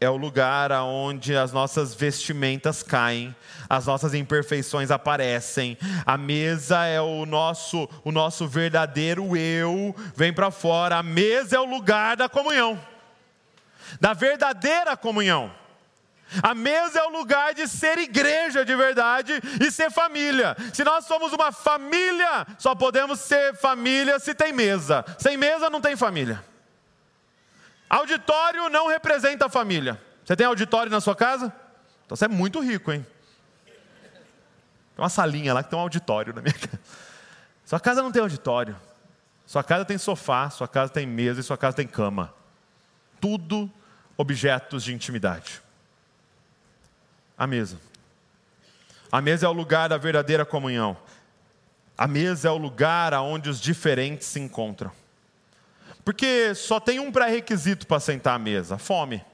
é 0.03 0.11
o 0.11 0.17
lugar 0.17 0.73
onde 0.73 1.37
as 1.37 1.53
nossas 1.53 1.95
vestimentas 1.95 2.83
caem, 2.83 3.35
as 3.69 3.87
nossas 3.87 4.15
imperfeições 4.15 4.91
aparecem. 4.91 5.79
A 6.05 6.19
mesa 6.19 6.85
é 6.85 7.01
o 7.01 7.25
nosso, 7.25 7.89
o 8.03 8.11
nosso 8.11 8.49
verdadeiro 8.49 9.37
eu 9.37 9.95
vem 10.17 10.33
para 10.33 10.51
fora. 10.51 10.97
A 10.97 11.03
mesa 11.03 11.57
é 11.57 11.61
o 11.61 11.65
lugar 11.65 12.17
da 12.17 12.29
comunhão, 12.29 12.81
da 14.01 14.13
verdadeira 14.13 14.97
comunhão. 14.97 15.53
A 16.43 16.55
mesa 16.55 16.99
é 16.99 17.05
o 17.05 17.11
lugar 17.11 17.55
de 17.55 17.69
ser 17.69 17.99
igreja 17.99 18.65
de 18.65 18.75
verdade 18.75 19.41
e 19.61 19.71
ser 19.71 19.91
família. 19.91 20.57
Se 20.73 20.83
nós 20.83 21.05
somos 21.05 21.33
uma 21.33 21.53
família, 21.53 22.47
só 22.59 22.75
podemos 22.75 23.21
ser 23.21 23.55
família 23.57 24.19
se 24.19 24.35
tem 24.35 24.53
mesa. 24.53 25.05
Sem 25.19 25.37
mesa 25.37 25.69
não 25.69 25.81
tem 25.81 25.95
família. 25.95 26.43
Auditório 27.93 28.71
não 28.71 28.89
representa 28.89 29.45
a 29.45 29.49
família. 29.51 30.01
Você 30.25 30.35
tem 30.35 30.47
auditório 30.47 30.91
na 30.91 30.99
sua 30.99 31.15
casa? 31.15 31.53
Então 32.07 32.17
você 32.17 32.25
é 32.25 32.29
muito 32.29 32.59
rico, 32.59 32.91
hein? 32.91 33.07
Tem 33.67 34.97
uma 34.97 35.11
salinha 35.11 35.53
lá 35.53 35.63
que 35.63 35.69
tem 35.69 35.79
um 35.79 35.83
auditório 35.83 36.33
na 36.33 36.41
minha 36.41 36.55
casa. 36.57 36.81
Sua 37.67 37.79
casa 37.79 38.03
não 38.03 38.11
tem 38.11 38.23
auditório. 38.23 38.75
Sua 39.45 39.63
casa 39.63 39.85
tem 39.85 39.99
sofá, 39.99 40.49
sua 40.49 40.67
casa 40.67 40.91
tem 40.91 41.07
mesa 41.07 41.41
e 41.41 41.43
sua 41.43 41.59
casa 41.59 41.77
tem 41.77 41.87
cama. 41.87 42.33
Tudo 43.21 43.71
objetos 44.17 44.83
de 44.83 44.95
intimidade. 44.95 45.61
A 47.37 47.47
mesa. 47.47 47.77
A 49.11 49.21
mesa 49.21 49.45
é 49.45 49.49
o 49.51 49.53
lugar 49.53 49.91
da 49.91 49.99
verdadeira 49.99 50.47
comunhão. 50.47 50.97
A 51.99 52.07
mesa 52.07 52.49
é 52.49 52.51
o 52.51 52.57
lugar 52.57 53.13
onde 53.13 53.51
os 53.51 53.61
diferentes 53.61 54.29
se 54.29 54.41
encontram. 54.41 54.91
Porque 56.05 56.55
só 56.55 56.81
tem 56.81 56.99
um 56.99 57.13
pré-requisito 57.13 57.87
para 57.87 58.01
sentar 58.01 58.35
à 58.35 58.39
mesa: 58.39 58.79
fome. 58.79 59.25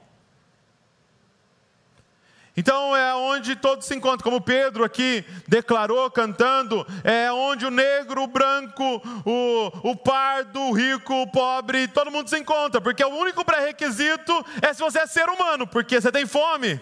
Então 2.59 2.93
é 2.93 3.15
onde 3.15 3.55
todos 3.55 3.85
se 3.85 3.95
encontram, 3.95 4.21
como 4.21 4.41
Pedro 4.41 4.83
aqui 4.83 5.23
declarou 5.47 6.11
cantando, 6.11 6.85
é 7.05 7.31
onde 7.31 7.65
o 7.65 7.71
negro, 7.71 8.23
o 8.23 8.27
branco, 8.27 9.01
o, 9.25 9.91
o 9.91 9.95
pardo, 9.95 10.59
o 10.59 10.73
rico, 10.73 11.21
o 11.21 11.27
pobre, 11.31 11.87
todo 11.87 12.11
mundo 12.11 12.29
se 12.29 12.37
encontra, 12.37 12.81
porque 12.81 13.01
o 13.01 13.15
único 13.15 13.45
pré-requisito 13.45 14.45
é 14.61 14.73
se 14.73 14.81
você 14.81 14.99
é 14.99 15.07
ser 15.07 15.29
humano, 15.29 15.65
porque 15.65 16.01
você 16.01 16.11
tem 16.11 16.25
fome, 16.25 16.81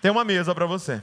tem 0.00 0.10
uma 0.10 0.24
mesa 0.24 0.54
para 0.54 0.64
você. 0.64 1.02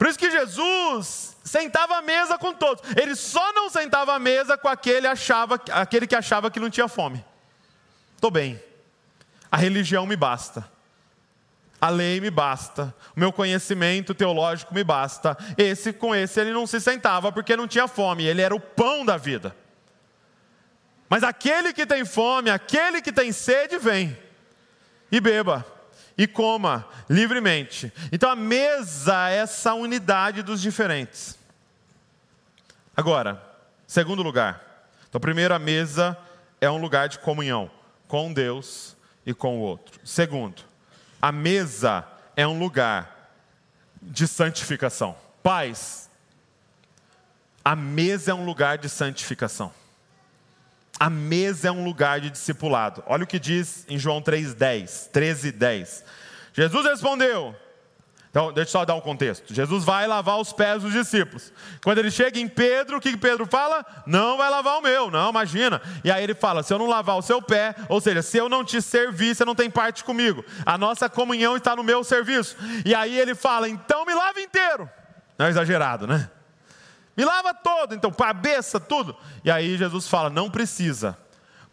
Por 0.00 0.08
isso 0.08 0.18
que 0.18 0.30
Jesus 0.30 1.36
sentava 1.44 1.98
à 1.98 2.00
mesa 2.00 2.38
com 2.38 2.54
todos. 2.54 2.82
Ele 2.96 3.14
só 3.14 3.52
não 3.52 3.68
sentava 3.68 4.14
à 4.14 4.18
mesa 4.18 4.56
com 4.56 4.66
aquele, 4.66 5.06
achava, 5.06 5.60
aquele 5.70 6.06
que 6.06 6.14
achava 6.14 6.50
que 6.50 6.58
não 6.58 6.70
tinha 6.70 6.88
fome. 6.88 7.22
Estou 8.14 8.30
bem. 8.30 8.58
A 9.52 9.58
religião 9.58 10.06
me 10.06 10.16
basta. 10.16 10.66
A 11.78 11.90
lei 11.90 12.18
me 12.18 12.30
basta. 12.30 12.94
O 13.14 13.20
meu 13.20 13.30
conhecimento 13.30 14.14
teológico 14.14 14.72
me 14.72 14.82
basta. 14.82 15.36
Esse 15.58 15.92
com 15.92 16.14
esse 16.14 16.40
ele 16.40 16.52
não 16.52 16.66
se 16.66 16.80
sentava 16.80 17.30
porque 17.30 17.54
não 17.54 17.68
tinha 17.68 17.86
fome. 17.86 18.24
Ele 18.24 18.40
era 18.40 18.54
o 18.54 18.60
pão 18.60 19.04
da 19.04 19.18
vida. 19.18 19.54
Mas 21.10 21.22
aquele 21.22 21.74
que 21.74 21.84
tem 21.84 22.06
fome, 22.06 22.48
aquele 22.48 23.02
que 23.02 23.12
tem 23.12 23.32
sede, 23.32 23.76
vem 23.76 24.16
e 25.12 25.20
beba 25.20 25.62
e 26.20 26.26
coma 26.26 26.86
livremente. 27.08 27.90
Então 28.12 28.30
a 28.30 28.36
mesa 28.36 29.30
é 29.30 29.36
essa 29.36 29.72
unidade 29.72 30.42
dos 30.42 30.60
diferentes. 30.60 31.38
Agora, 32.94 33.42
segundo 33.86 34.22
lugar. 34.22 34.90
Então, 35.08 35.18
primeiro, 35.18 35.54
a 35.54 35.58
mesa 35.58 36.14
é 36.60 36.70
um 36.70 36.76
lugar 36.76 37.08
de 37.08 37.18
comunhão 37.20 37.70
com 38.06 38.30
Deus 38.34 38.94
e 39.24 39.32
com 39.32 39.56
o 39.56 39.62
outro. 39.62 39.98
Segundo, 40.04 40.62
a 41.22 41.32
mesa 41.32 42.06
é 42.36 42.46
um 42.46 42.58
lugar 42.58 43.32
de 44.02 44.28
santificação. 44.28 45.16
Pais, 45.42 46.10
a 47.64 47.74
mesa 47.74 48.32
é 48.32 48.34
um 48.34 48.44
lugar 48.44 48.76
de 48.76 48.90
santificação. 48.90 49.72
A 51.00 51.08
mesa 51.08 51.68
é 51.68 51.72
um 51.72 51.82
lugar 51.82 52.20
de 52.20 52.28
discipulado. 52.28 53.02
Olha 53.06 53.24
o 53.24 53.26
que 53.26 53.38
diz 53.38 53.86
em 53.88 53.98
João 53.98 54.20
3:10, 54.20 55.10
13:10. 55.10 56.04
Jesus 56.52 56.84
respondeu: 56.84 57.56
então, 58.30 58.52
deixa 58.52 58.68
eu 58.68 58.72
só 58.72 58.84
dar 58.84 58.94
um 58.94 59.00
contexto. 59.00 59.52
Jesus 59.52 59.82
vai 59.82 60.06
lavar 60.06 60.38
os 60.38 60.52
pés 60.52 60.82
dos 60.82 60.92
discípulos. 60.92 61.52
Quando 61.82 61.98
ele 61.98 62.12
chega 62.12 62.38
em 62.38 62.46
Pedro, 62.46 62.98
o 62.98 63.00
que 63.00 63.16
Pedro 63.16 63.44
fala? 63.44 63.84
Não 64.06 64.36
vai 64.36 64.48
lavar 64.48 64.78
o 64.78 64.80
meu, 64.80 65.10
não, 65.10 65.30
imagina. 65.30 65.82
E 66.04 66.12
aí 66.12 66.22
ele 66.22 66.34
fala: 66.34 66.62
se 66.62 66.72
eu 66.72 66.78
não 66.78 66.86
lavar 66.86 67.16
o 67.16 67.22
seu 67.22 67.42
pé, 67.42 67.74
ou 67.88 68.00
seja, 68.00 68.22
se 68.22 68.38
eu 68.38 68.48
não 68.48 68.64
te 68.64 68.80
servir, 68.80 69.34
você 69.34 69.44
não 69.44 69.54
tem 69.54 69.68
parte 69.68 70.04
comigo. 70.04 70.44
A 70.64 70.78
nossa 70.78 71.08
comunhão 71.08 71.56
está 71.56 71.74
no 71.74 71.82
meu 71.82 72.04
serviço. 72.04 72.56
E 72.84 72.94
aí 72.94 73.18
ele 73.18 73.34
fala: 73.34 73.68
então 73.68 74.04
me 74.04 74.14
lava 74.14 74.40
inteiro. 74.40 74.88
Não 75.36 75.46
é 75.46 75.48
exagerado, 75.48 76.06
né? 76.06 76.30
Me 77.20 77.26
lava 77.26 77.52
todo, 77.52 77.94
então, 77.94 78.10
cabeça, 78.10 78.80
tudo. 78.80 79.14
E 79.44 79.50
aí 79.50 79.76
Jesus 79.76 80.08
fala: 80.08 80.30
não 80.30 80.50
precisa. 80.50 81.18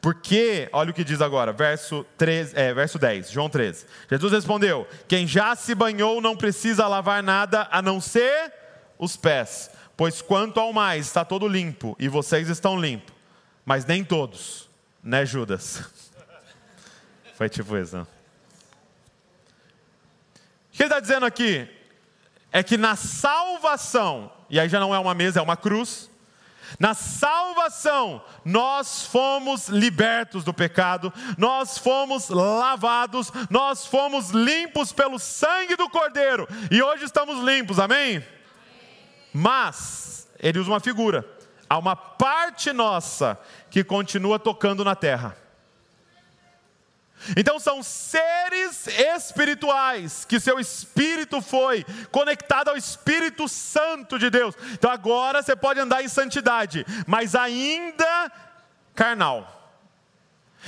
Porque, 0.02 0.68
olha 0.74 0.92
o 0.92 0.94
que 0.94 1.06
diz 1.06 1.22
agora, 1.22 1.54
verso, 1.54 2.06
13, 2.18 2.54
é, 2.54 2.74
verso 2.74 3.00
10, 3.00 3.32
João 3.32 3.50
13. 3.50 3.86
Jesus 4.12 4.34
respondeu: 4.34 4.86
Quem 5.08 5.26
já 5.26 5.56
se 5.56 5.74
banhou 5.74 6.20
não 6.20 6.36
precisa 6.36 6.86
lavar 6.86 7.24
nada 7.24 7.66
a 7.72 7.82
não 7.82 8.02
ser 8.02 8.52
os 9.00 9.16
pés, 9.16 9.72
pois 9.96 10.22
quanto 10.22 10.60
ao 10.60 10.74
mais 10.74 11.06
está 11.06 11.24
todo 11.24 11.48
limpo, 11.48 11.96
e 11.98 12.10
vocês 12.10 12.50
estão 12.50 12.78
limpos, 12.78 13.16
mas 13.64 13.86
nem 13.86 14.04
todos, 14.04 14.70
né, 15.02 15.26
Judas? 15.26 15.82
Foi 17.36 17.48
tipo 17.48 17.78
isso. 17.78 17.96
Não? 17.96 18.04
O 18.04 18.08
que 20.74 20.84
ele 20.84 20.90
está 20.90 21.00
dizendo 21.00 21.26
aqui? 21.26 21.70
É 22.52 22.62
que 22.62 22.76
na 22.76 22.98
salvação 22.98 24.36
e 24.50 24.60
aí 24.60 24.70
já 24.70 24.80
não 24.80 24.94
é 24.94 25.00
uma 25.00 25.14
mesa, 25.14 25.40
é 25.40 25.44
uma 25.44 25.58
cruz. 25.58 26.10
Na 26.80 26.94
salvação, 26.94 28.22
nós 28.44 29.04
fomos 29.04 29.70
libertos 29.70 30.44
do 30.44 30.54
pecado, 30.54 31.14
nós 31.38 31.78
fomos 31.78 32.30
lavados, 32.30 33.32
nós 33.50 33.86
fomos 33.86 34.32
limpos 34.32 34.92
pelo 34.92 35.18
sangue 35.18 35.78
do 35.78 35.90
Cordeiro, 35.90 36.48
e 36.70 36.82
hoje 36.82 37.06
estamos 37.06 37.42
limpos, 37.44 37.80
amém? 37.80 38.24
Mas, 39.34 40.28
ele 40.40 40.60
usa 40.60 40.70
uma 40.70 40.80
figura, 40.80 41.26
há 41.70 41.78
uma 41.78 41.96
parte 41.96 42.74
nossa 42.74 43.40
que 43.70 43.84
continua 43.84 44.38
tocando 44.38 44.84
na 44.84 44.96
terra. 44.96 45.47
Então 47.36 47.60
são 47.60 47.82
seres 47.84 48.88
espirituais 48.88 50.26
que 50.26 50.40
seu 50.40 50.60
espírito 50.60 51.42
foi 51.42 51.86
conectado 52.12 52.70
ao 52.70 52.78
Espírito 52.78 53.48
Santo 53.48 54.18
de 54.18 54.30
Deus. 54.30 54.56
Então 54.74 54.90
agora 54.90 55.42
você 55.42 55.56
pode 55.56 55.80
andar 55.80 56.04
em 56.04 56.08
santidade, 56.08 56.86
mas 57.06 57.36
ainda 57.36 58.32
carnal. 58.96 59.54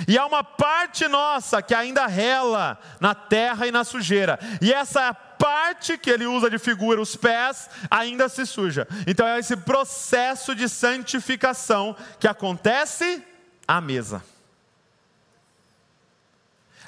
E 0.07 0.17
há 0.17 0.25
uma 0.25 0.43
parte 0.43 1.07
nossa 1.07 1.61
que 1.61 1.73
ainda 1.73 2.05
rela 2.07 2.79
na 2.99 3.13
terra 3.13 3.67
e 3.67 3.71
na 3.71 3.83
sujeira. 3.83 4.39
E 4.61 4.71
essa 4.71 5.13
parte 5.13 5.97
que 5.97 6.09
ele 6.09 6.25
usa 6.25 6.49
de 6.49 6.57
figura, 6.57 7.01
os 7.01 7.15
pés, 7.15 7.69
ainda 7.89 8.29
se 8.29 8.45
suja. 8.45 8.87
Então 9.07 9.27
é 9.27 9.39
esse 9.39 9.57
processo 9.57 10.53
de 10.53 10.69
santificação 10.69 11.95
que 12.19 12.27
acontece 12.27 13.23
à 13.67 13.81
mesa. 13.81 14.23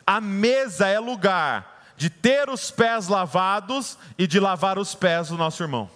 A 0.05 0.19
mesa 0.19 0.87
é 0.87 0.99
lugar 0.99 1.83
de 1.95 2.09
ter 2.09 2.49
os 2.49 2.71
pés 2.71 3.07
lavados 3.07 3.97
e 4.17 4.25
de 4.25 4.39
lavar 4.39 4.79
os 4.79 4.95
pés 4.95 5.29
do 5.29 5.37
nosso 5.37 5.61
irmão. 5.61 5.89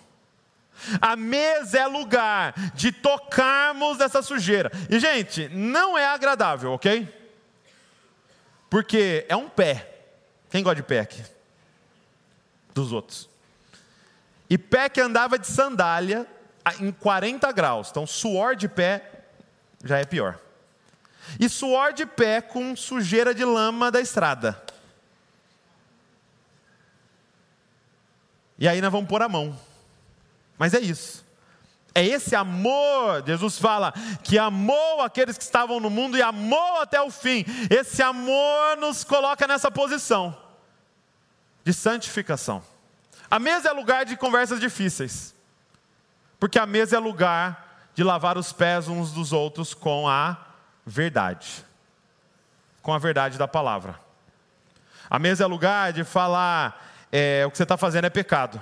A 1.01 1.15
mesa 1.15 1.79
é 1.79 1.87
lugar 1.87 2.53
de 2.75 2.91
tocarmos 2.91 3.99
essa 3.99 4.21
sujeira. 4.21 4.71
E, 4.89 4.99
gente, 4.99 5.49
não 5.49 5.97
é 5.97 6.05
agradável, 6.05 6.73
ok? 6.73 7.07
Porque 8.69 9.25
é 9.27 9.35
um 9.35 9.49
pé. 9.49 9.89
Quem 10.49 10.61
gosta 10.61 10.75
de 10.75 10.83
pé 10.83 10.99
aqui? 10.99 11.23
Dos 12.73 12.91
outros. 12.91 13.29
E 14.49 14.57
pé 14.57 14.89
que 14.89 15.01
andava 15.01 15.39
de 15.39 15.47
sandália 15.47 16.27
em 16.79 16.91
40 16.91 17.51
graus. 17.51 17.89
Então, 17.89 18.05
suor 18.05 18.55
de 18.55 18.67
pé 18.67 19.09
já 19.83 19.97
é 19.97 20.05
pior 20.05 20.39
e 21.39 21.49
suor 21.49 21.93
de 21.93 22.05
pé 22.05 22.41
com 22.41 22.75
sujeira 22.75 23.33
de 23.33 23.43
lama 23.43 23.91
da 23.91 23.99
estrada. 23.99 24.61
E 28.57 28.67
aí 28.67 28.81
nós 28.81 28.91
vamos 28.91 29.09
pôr 29.09 29.21
a 29.21 29.29
mão. 29.29 29.57
Mas 30.57 30.73
é 30.73 30.79
isso. 30.79 31.25
É 31.93 32.05
esse 32.05 32.35
amor, 32.35 33.23
Jesus 33.25 33.57
fala, 33.57 33.93
que 34.21 34.37
amou 34.37 35.01
aqueles 35.01 35.37
que 35.37 35.43
estavam 35.43 35.79
no 35.79 35.89
mundo 35.89 36.17
e 36.17 36.21
amou 36.21 36.81
até 36.81 37.01
o 37.01 37.09
fim. 37.09 37.45
Esse 37.69 38.01
amor 38.01 38.77
nos 38.77 39.03
coloca 39.03 39.47
nessa 39.47 39.71
posição 39.71 40.37
de 41.63 41.73
santificação. 41.73 42.61
A 43.31 43.39
mesa 43.39 43.69
é 43.69 43.71
lugar 43.71 44.05
de 44.05 44.17
conversas 44.17 44.59
difíceis, 44.59 45.33
porque 46.39 46.59
a 46.59 46.65
mesa 46.65 46.97
é 46.97 46.99
lugar 46.99 47.89
de 47.95 48.03
lavar 48.03 48.37
os 48.37 48.51
pés 48.51 48.89
uns 48.89 49.11
dos 49.11 49.31
outros 49.31 49.73
com 49.73 50.07
a 50.07 50.44
verdade. 50.85 51.65
Com 52.81 52.93
a 52.93 52.99
verdade 52.99 53.37
da 53.37 53.47
palavra. 53.47 53.99
A 55.09 55.19
mesa 55.19 55.43
é 55.43 55.47
lugar 55.47 55.93
de 55.93 56.03
falar 56.03 56.83
é, 57.11 57.45
o 57.45 57.51
que 57.51 57.57
você 57.57 57.63
está 57.63 57.77
fazendo 57.77 58.05
é 58.05 58.09
pecado. 58.09 58.61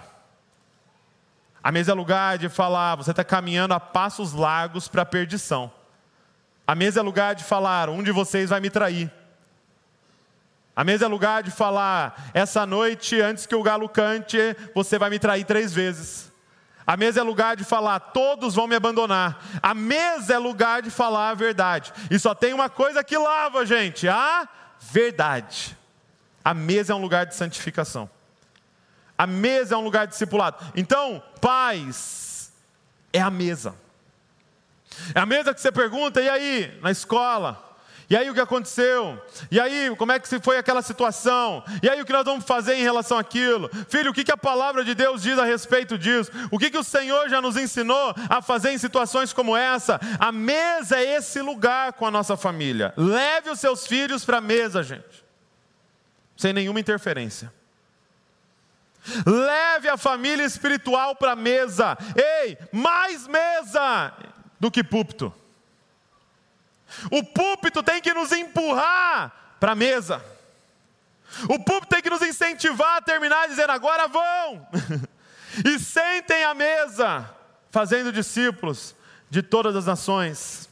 A 1.63 1.71
mesa 1.71 1.91
é 1.91 1.95
lugar 1.95 2.37
de 2.37 2.49
falar 2.49 2.95
você 2.95 3.11
está 3.11 3.23
caminhando 3.23 3.73
a 3.73 3.79
passos 3.79 4.33
largos 4.33 4.87
para 4.87 5.03
a 5.03 5.05
perdição. 5.05 5.71
A 6.67 6.75
mesa 6.75 6.99
é 6.99 7.03
lugar 7.03 7.35
de 7.35 7.43
falar 7.43 7.89
um 7.89 8.03
de 8.03 8.11
vocês 8.11 8.49
vai 8.49 8.59
me 8.59 8.69
trair. 8.69 9.11
A 10.75 10.83
mesa 10.83 11.05
é 11.05 11.07
lugar 11.07 11.43
de 11.43 11.51
falar 11.51 12.31
essa 12.33 12.65
noite, 12.65 13.21
antes 13.21 13.45
que 13.45 13.55
o 13.55 13.61
galo 13.61 13.87
cante, 13.87 14.37
você 14.73 14.97
vai 14.97 15.09
me 15.09 15.19
trair 15.19 15.45
três 15.45 15.71
vezes. 15.71 16.32
A 16.85 16.97
mesa 16.97 17.21
é 17.21 17.23
lugar 17.23 17.55
de 17.55 17.63
falar, 17.63 17.99
todos 17.99 18.55
vão 18.55 18.67
me 18.67 18.75
abandonar. 18.75 19.41
A 19.61 19.73
mesa 19.73 20.33
é 20.33 20.37
lugar 20.37 20.81
de 20.81 20.89
falar 20.89 21.29
a 21.29 21.33
verdade. 21.33 21.93
E 22.11 22.19
só 22.19 22.35
tem 22.35 22.53
uma 22.53 22.69
coisa 22.69 23.03
que 23.03 23.17
lava, 23.17 23.65
gente: 23.65 24.07
a 24.07 24.47
verdade. 24.79 25.77
A 26.43 26.53
mesa 26.53 26.91
é 26.91 26.95
um 26.95 27.01
lugar 27.01 27.25
de 27.25 27.35
santificação. 27.35 28.09
A 29.17 29.25
mesa 29.25 29.75
é 29.75 29.77
um 29.77 29.83
lugar 29.83 30.07
discipulado. 30.07 30.57
Então, 30.75 31.23
paz 31.39 32.51
é 33.13 33.21
a 33.21 33.31
mesa. 33.31 33.75
É 35.15 35.19
a 35.19 35.25
mesa 35.25 35.53
que 35.53 35.61
você 35.61 35.71
pergunta, 35.71 36.21
e 36.21 36.29
aí, 36.29 36.77
na 36.81 36.91
escola? 36.91 37.62
E 38.09 38.17
aí 38.17 38.29
o 38.29 38.33
que 38.33 38.39
aconteceu? 38.39 39.21
E 39.49 39.59
aí, 39.59 39.93
como 39.97 40.11
é 40.11 40.19
que 40.19 40.27
foi 40.39 40.57
aquela 40.57 40.81
situação? 40.81 41.63
E 41.81 41.89
aí 41.89 42.01
o 42.01 42.05
que 42.05 42.13
nós 42.13 42.25
vamos 42.25 42.45
fazer 42.45 42.75
em 42.75 42.83
relação 42.83 43.17
àquilo? 43.17 43.69
Filho, 43.87 44.11
o 44.11 44.13
que, 44.13 44.23
que 44.23 44.31
a 44.31 44.37
palavra 44.37 44.83
de 44.83 44.93
Deus 44.93 45.21
diz 45.21 45.37
a 45.39 45.45
respeito 45.45 45.97
disso? 45.97 46.31
O 46.51 46.59
que, 46.59 46.69
que 46.69 46.77
o 46.77 46.83
Senhor 46.83 47.29
já 47.29 47.41
nos 47.41 47.57
ensinou 47.57 48.13
a 48.29 48.41
fazer 48.41 48.71
em 48.71 48.77
situações 48.77 49.31
como 49.31 49.55
essa? 49.55 49.99
A 50.19 50.31
mesa 50.31 50.97
é 50.97 51.15
esse 51.15 51.41
lugar 51.41 51.93
com 51.93 52.05
a 52.05 52.11
nossa 52.11 52.35
família. 52.35 52.93
Leve 52.97 53.49
os 53.49 53.59
seus 53.59 53.87
filhos 53.87 54.25
para 54.25 54.37
a 54.37 54.41
mesa, 54.41 54.83
gente. 54.83 55.23
Sem 56.35 56.53
nenhuma 56.53 56.79
interferência. 56.79 57.53
Leve 59.25 59.89
a 59.89 59.97
família 59.97 60.45
espiritual 60.45 61.15
para 61.15 61.33
a 61.33 61.35
mesa. 61.35 61.97
Ei, 62.15 62.57
mais 62.71 63.27
mesa 63.27 64.13
do 64.59 64.71
que 64.71 64.83
púlpito. 64.83 65.33
O 67.11 67.23
púlpito 67.23 67.81
tem 67.83 68.01
que 68.01 68.13
nos 68.13 68.31
empurrar 68.31 69.55
para 69.59 69.71
a 69.71 69.75
mesa. 69.75 70.23
O 71.49 71.59
púlpito 71.59 71.87
tem 71.87 72.01
que 72.01 72.09
nos 72.09 72.21
incentivar 72.21 72.97
a 72.97 73.01
terminar 73.01 73.47
dizendo: 73.47 73.71
agora 73.71 74.07
vão. 74.07 74.67
e 75.65 75.79
sentem 75.79 76.43
à 76.43 76.53
mesa, 76.53 77.29
fazendo 77.71 78.11
discípulos 78.11 78.95
de 79.29 79.41
todas 79.41 79.75
as 79.75 79.85
nações. 79.85 80.69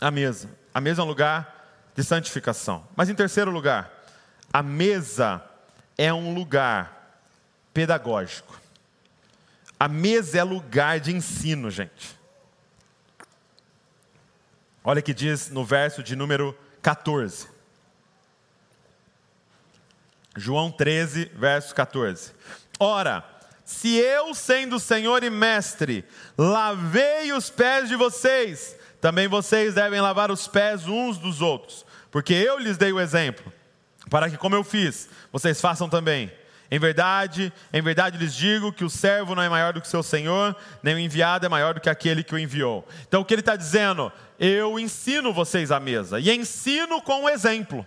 A 0.00 0.10
mesa. 0.10 0.50
A 0.72 0.80
mesa 0.80 1.02
é 1.02 1.04
um 1.04 1.08
lugar 1.08 1.54
de 1.94 2.02
santificação. 2.02 2.86
Mas 2.96 3.08
em 3.08 3.14
terceiro 3.14 3.50
lugar, 3.50 3.90
a 4.52 4.62
mesa 4.62 5.42
é 5.96 6.12
um 6.12 6.34
lugar 6.34 7.20
pedagógico. 7.72 8.60
A 9.78 9.88
mesa 9.88 10.38
é 10.38 10.44
lugar 10.44 10.98
de 10.98 11.14
ensino, 11.14 11.70
gente. 11.70 12.18
Olha 14.86 15.00
que 15.00 15.14
diz 15.14 15.48
no 15.48 15.64
verso 15.64 16.02
de 16.02 16.14
número 16.14 16.54
14. 16.82 17.48
João 20.36 20.70
13, 20.70 21.30
verso 21.34 21.74
14. 21.74 22.32
Ora, 22.78 23.24
se 23.64 23.96
eu, 23.96 24.34
sendo 24.34 24.78
Senhor 24.78 25.24
e 25.24 25.30
Mestre, 25.30 26.04
lavei 26.36 27.32
os 27.32 27.48
pés 27.48 27.88
de 27.88 27.96
vocês, 27.96 28.76
também 29.00 29.26
vocês 29.26 29.72
devem 29.72 30.02
lavar 30.02 30.30
os 30.30 30.46
pés 30.46 30.86
uns 30.86 31.16
dos 31.16 31.40
outros, 31.40 31.86
porque 32.10 32.34
eu 32.34 32.58
lhes 32.58 32.76
dei 32.76 32.92
o 32.92 33.00
exemplo, 33.00 33.50
para 34.10 34.28
que, 34.28 34.36
como 34.36 34.54
eu 34.54 34.62
fiz, 34.62 35.08
vocês 35.32 35.62
façam 35.62 35.88
também. 35.88 36.30
Em 36.74 36.78
verdade, 36.80 37.52
em 37.72 37.80
verdade 37.80 38.18
lhes 38.18 38.34
digo 38.34 38.72
que 38.72 38.84
o 38.84 38.90
servo 38.90 39.32
não 39.32 39.44
é 39.44 39.48
maior 39.48 39.72
do 39.72 39.80
que 39.80 39.86
seu 39.86 40.02
senhor, 40.02 40.56
nem 40.82 40.96
o 40.96 40.98
enviado 40.98 41.46
é 41.46 41.48
maior 41.48 41.72
do 41.72 41.80
que 41.80 41.88
aquele 41.88 42.24
que 42.24 42.34
o 42.34 42.38
enviou. 42.38 42.84
Então 43.06 43.20
o 43.20 43.24
que 43.24 43.32
ele 43.32 43.42
está 43.42 43.54
dizendo? 43.54 44.10
Eu 44.40 44.76
ensino 44.76 45.32
vocês 45.32 45.70
a 45.70 45.78
mesa, 45.78 46.18
e 46.18 46.28
ensino 46.32 47.00
com 47.00 47.22
o 47.22 47.28
exemplo. 47.28 47.86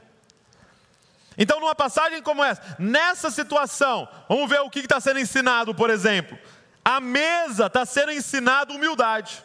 Então, 1.37 1.59
numa 1.59 1.75
passagem 1.75 2.21
como 2.21 2.41
essa, 2.41 2.77
nessa 2.79 3.29
situação, 3.29 4.07
vamos 4.29 4.49
ver 4.49 4.61
o 4.61 4.69
que 4.69 4.79
está 4.79 5.01
sendo 5.01 5.19
ensinado, 5.19 5.75
por 5.75 5.89
exemplo. 5.89 6.39
A 6.85 7.01
mesa 7.01 7.65
está 7.65 7.85
sendo 7.85 8.13
ensinado 8.13 8.73
humildade. 8.73 9.43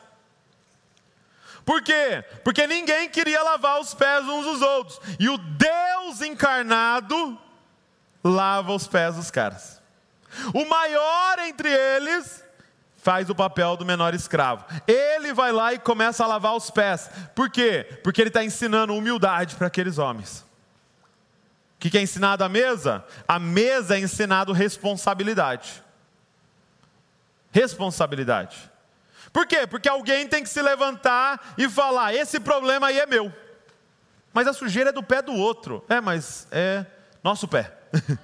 Por 1.64 1.82
quê? 1.82 2.24
Porque 2.44 2.64
ninguém 2.64 3.08
queria 3.08 3.42
lavar 3.42 3.80
os 3.80 3.92
pés 3.92 4.24
uns 4.24 4.44
dos 4.44 4.62
outros. 4.62 5.00
E 5.18 5.28
o 5.28 5.36
Deus 5.36 6.20
encarnado 6.20 7.36
lava 8.22 8.72
os 8.72 8.86
pés 8.86 9.16
dos 9.16 9.30
caras. 9.30 9.80
O 10.54 10.64
maior 10.64 11.38
entre 11.40 11.68
eles 11.68 12.42
faz 12.96 13.28
o 13.28 13.34
papel 13.34 13.76
do 13.76 13.84
menor 13.84 14.14
escravo. 14.14 14.64
Ele 14.86 15.32
vai 15.32 15.50
lá 15.50 15.74
e 15.74 15.78
começa 15.78 16.22
a 16.24 16.26
lavar 16.26 16.54
os 16.54 16.70
pés. 16.70 17.10
Por 17.34 17.50
quê? 17.50 18.00
Porque 18.02 18.20
ele 18.20 18.28
está 18.28 18.44
ensinando 18.44 18.94
humildade 18.94 19.56
para 19.56 19.66
aqueles 19.66 19.98
homens. 19.98 20.44
O 21.76 21.90
que 21.90 21.98
é 21.98 22.00
ensinado 22.00 22.44
à 22.44 22.48
mesa? 22.48 23.04
A 23.26 23.40
mesa 23.40 23.96
é 23.96 24.00
ensinado 24.00 24.52
responsabilidade. 24.52 25.82
Responsabilidade. 27.50 28.70
Por 29.32 29.46
quê? 29.46 29.66
Porque 29.66 29.88
alguém 29.88 30.28
tem 30.28 30.44
que 30.44 30.48
se 30.48 30.62
levantar 30.62 31.54
e 31.58 31.68
falar: 31.68 32.14
esse 32.14 32.38
problema 32.38 32.86
aí 32.86 33.00
é 33.00 33.06
meu. 33.06 33.32
Mas 34.32 34.46
a 34.46 34.52
sujeira 34.52 34.90
é 34.90 34.92
do 34.92 35.02
pé 35.02 35.20
do 35.20 35.34
outro. 35.34 35.84
É, 35.88 36.00
mas 36.00 36.46
é 36.52 36.86
nosso 37.22 37.48
pé. 37.48 37.81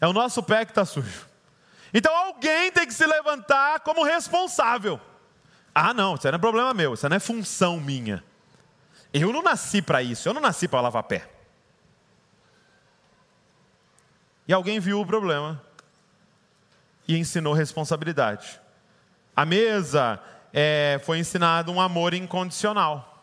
é 0.00 0.06
o 0.06 0.12
nosso 0.12 0.42
pé 0.42 0.64
que 0.64 0.70
está 0.70 0.84
sujo. 0.84 1.26
Então 1.92 2.14
alguém 2.14 2.72
tem 2.72 2.86
que 2.86 2.94
se 2.94 3.06
levantar 3.06 3.80
como 3.80 4.02
responsável. 4.02 5.00
Ah, 5.74 5.94
não, 5.94 6.14
isso 6.14 6.26
não 6.26 6.34
é 6.34 6.38
problema 6.38 6.74
meu, 6.74 6.94
isso 6.94 7.08
não 7.08 7.16
é 7.16 7.20
função 7.20 7.80
minha. 7.80 8.22
Eu 9.12 9.32
não 9.32 9.42
nasci 9.42 9.80
para 9.80 10.02
isso, 10.02 10.28
eu 10.28 10.34
não 10.34 10.40
nasci 10.40 10.66
para 10.66 10.80
lavar 10.80 11.04
pé. 11.04 11.28
E 14.46 14.52
alguém 14.52 14.78
viu 14.80 15.00
o 15.00 15.06
problema 15.06 15.62
e 17.06 17.16
ensinou 17.16 17.54
responsabilidade. 17.54 18.60
A 19.34 19.44
mesa 19.44 20.20
é, 20.52 21.00
foi 21.04 21.18
ensinado 21.18 21.72
um 21.72 21.80
amor 21.80 22.12
incondicional 22.12 23.13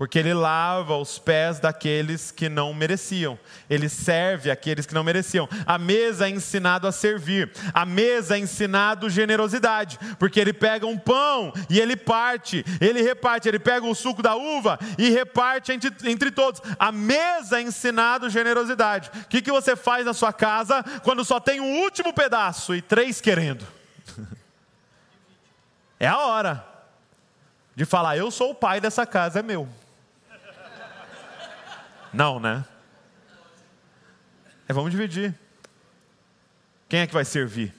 porque 0.00 0.18
ele 0.18 0.32
lava 0.32 0.96
os 0.96 1.18
pés 1.18 1.60
daqueles 1.60 2.30
que 2.30 2.48
não 2.48 2.72
mereciam, 2.72 3.38
ele 3.68 3.86
serve 3.86 4.50
aqueles 4.50 4.86
que 4.86 4.94
não 4.94 5.04
mereciam. 5.04 5.46
A 5.66 5.76
mesa 5.76 6.26
é 6.26 6.30
ensinado 6.30 6.86
a 6.86 6.92
servir, 6.92 7.52
a 7.74 7.84
mesa 7.84 8.34
é 8.34 8.38
ensinado 8.38 9.10
generosidade, 9.10 9.98
porque 10.18 10.40
ele 10.40 10.54
pega 10.54 10.86
um 10.86 10.96
pão 10.96 11.52
e 11.68 11.78
ele 11.78 11.96
parte, 11.96 12.64
ele 12.80 13.02
reparte, 13.02 13.46
ele 13.46 13.58
pega 13.58 13.86
o 13.86 13.94
suco 13.94 14.22
da 14.22 14.34
uva 14.34 14.78
e 14.96 15.10
reparte 15.10 15.70
entre, 15.70 15.92
entre 16.10 16.30
todos. 16.30 16.62
A 16.78 16.90
mesa 16.90 17.58
é 17.58 17.62
ensinado 17.62 18.30
generosidade. 18.30 19.10
O 19.14 19.28
que, 19.28 19.42
que 19.42 19.52
você 19.52 19.76
faz 19.76 20.06
na 20.06 20.14
sua 20.14 20.32
casa 20.32 20.82
quando 21.02 21.26
só 21.26 21.38
tem 21.38 21.60
um 21.60 21.82
último 21.82 22.14
pedaço 22.14 22.74
e 22.74 22.80
três 22.80 23.20
querendo? 23.20 23.66
É 26.02 26.06
a 26.06 26.16
hora 26.16 26.64
de 27.76 27.84
falar: 27.84 28.16
eu 28.16 28.30
sou 28.30 28.52
o 28.52 28.54
pai 28.54 28.80
dessa 28.80 29.04
casa, 29.04 29.40
é 29.40 29.42
meu. 29.42 29.68
Não, 32.12 32.40
né? 32.40 32.64
É, 34.68 34.72
vamos 34.72 34.90
dividir. 34.90 35.34
Quem 36.88 37.00
é 37.00 37.06
que 37.06 37.14
vai 37.14 37.24
servir? 37.24 37.74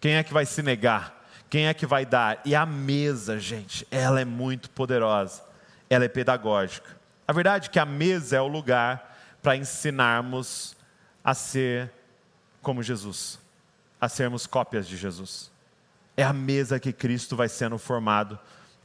Quem 0.00 0.14
é 0.14 0.22
que 0.22 0.32
vai 0.32 0.46
se 0.46 0.62
negar? 0.62 1.14
Quem 1.48 1.66
é 1.66 1.74
que 1.74 1.86
vai 1.86 2.04
dar? 2.04 2.40
E 2.44 2.54
a 2.54 2.66
mesa, 2.66 3.38
gente, 3.38 3.86
ela 3.90 4.20
é 4.20 4.24
muito 4.24 4.70
poderosa. 4.70 5.42
Ela 5.88 6.04
é 6.04 6.08
pedagógica. 6.08 6.96
A 7.26 7.32
verdade 7.32 7.68
é 7.68 7.70
que 7.70 7.78
a 7.78 7.86
mesa 7.86 8.36
é 8.36 8.40
o 8.40 8.46
lugar 8.46 9.16
para 9.42 9.56
ensinarmos 9.56 10.76
a 11.24 11.34
ser 11.34 11.90
como 12.62 12.82
Jesus, 12.82 13.38
a 14.00 14.08
sermos 14.08 14.46
cópias 14.46 14.86
de 14.86 14.96
Jesus. 14.96 15.50
É 16.16 16.22
a 16.22 16.32
mesa 16.32 16.80
que 16.80 16.92
Cristo 16.92 17.36
vai 17.36 17.48
sendo 17.48 17.78
formado 17.78 18.38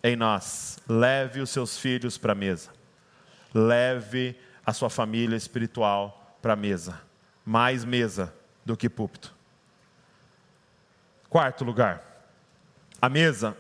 em 0.03 0.15
nós. 0.15 0.79
Leve 0.87 1.39
os 1.39 1.49
seus 1.49 1.77
filhos 1.77 2.17
para 2.17 2.33
a 2.33 2.35
mesa. 2.35 2.69
Leve 3.53 4.35
a 4.65 4.73
sua 4.73 4.89
família 4.89 5.35
espiritual 5.35 6.37
para 6.41 6.53
a 6.53 6.55
mesa. 6.55 7.01
Mais 7.45 7.83
mesa 7.83 8.33
do 8.65 8.77
que 8.77 8.89
púlpito. 8.89 9.33
Quarto 11.29 11.63
lugar. 11.63 12.01
A 13.01 13.09
mesa 13.09 13.57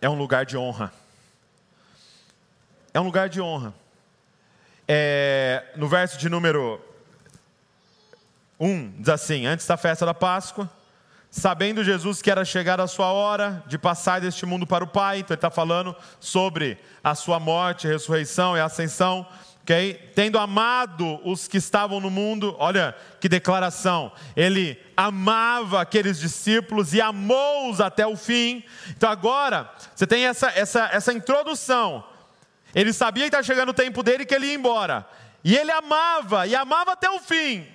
é 0.00 0.08
um 0.08 0.16
lugar 0.16 0.44
de 0.44 0.56
honra. 0.56 0.92
É 2.92 3.00
um 3.00 3.04
lugar 3.04 3.28
de 3.28 3.40
honra. 3.40 3.72
É, 4.86 5.72
no 5.76 5.88
verso 5.88 6.18
de 6.18 6.28
número 6.28 6.80
1, 8.58 8.94
diz 8.98 9.08
assim: 9.08 9.46
Antes 9.46 9.66
da 9.66 9.76
festa 9.76 10.04
da 10.04 10.12
Páscoa, 10.12 10.68
sabendo 11.30 11.84
Jesus 11.84 12.20
que 12.20 12.30
era 12.30 12.44
chegada 12.44 12.82
a 12.82 12.88
sua 12.88 13.12
hora 13.12 13.62
de 13.66 13.78
passar 13.78 14.20
deste 14.20 14.44
mundo 14.44 14.66
para 14.66 14.82
o 14.82 14.88
Pai, 14.88 15.20
então 15.20 15.34
ele 15.34 15.38
está 15.38 15.50
falando 15.50 15.94
sobre 16.18 16.76
a 17.02 17.14
sua 17.14 17.38
morte, 17.38 17.86
ressurreição 17.86 18.56
e 18.56 18.60
ascensão. 18.60 19.26
Tendo 20.14 20.38
amado 20.38 21.20
os 21.24 21.46
que 21.46 21.58
estavam 21.58 22.00
no 22.00 22.10
mundo, 22.10 22.56
olha 22.58 22.94
que 23.20 23.28
declaração, 23.28 24.12
ele 24.34 24.80
amava 24.96 25.80
aqueles 25.80 26.18
discípulos 26.18 26.92
e 26.92 27.00
amou-os 27.00 27.80
até 27.80 28.06
o 28.06 28.16
fim. 28.16 28.64
Então 28.90 29.08
agora, 29.10 29.70
você 29.94 30.06
tem 30.06 30.26
essa, 30.26 30.48
essa, 30.50 30.88
essa 30.92 31.12
introdução. 31.12 32.04
Ele 32.74 32.92
sabia 32.92 33.24
que 33.24 33.28
está 33.28 33.42
chegando 33.42 33.70
o 33.70 33.74
tempo 33.74 34.02
dele 34.02 34.24
que 34.24 34.34
ele 34.34 34.46
ia 34.46 34.54
embora. 34.54 35.06
E 35.42 35.56
ele 35.56 35.70
amava, 35.70 36.46
e 36.46 36.54
amava 36.54 36.92
até 36.92 37.08
o 37.10 37.18
fim. 37.18 37.66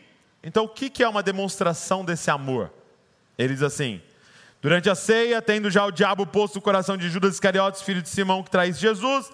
Então 0.43 0.65
o 0.65 0.69
que, 0.69 0.89
que 0.89 1.03
é 1.03 1.09
uma 1.09 1.23
demonstração 1.23 2.05
desse 2.05 2.29
amor? 2.29 2.71
Ele 3.37 3.53
diz 3.53 3.63
assim: 3.63 4.01
Durante 4.61 4.89
a 4.89 4.95
ceia, 4.95 5.41
tendo 5.41 5.69
já 5.69 5.85
o 5.85 5.91
diabo 5.91 6.25
posto 6.25 6.55
no 6.55 6.61
coração 6.61 6.97
de 6.97 7.09
Judas 7.09 7.35
Iscariotes, 7.35 7.81
filho 7.81 8.01
de 8.01 8.09
Simão, 8.09 8.43
que 8.43 8.49
traz 8.49 8.79
Jesus, 8.79 9.31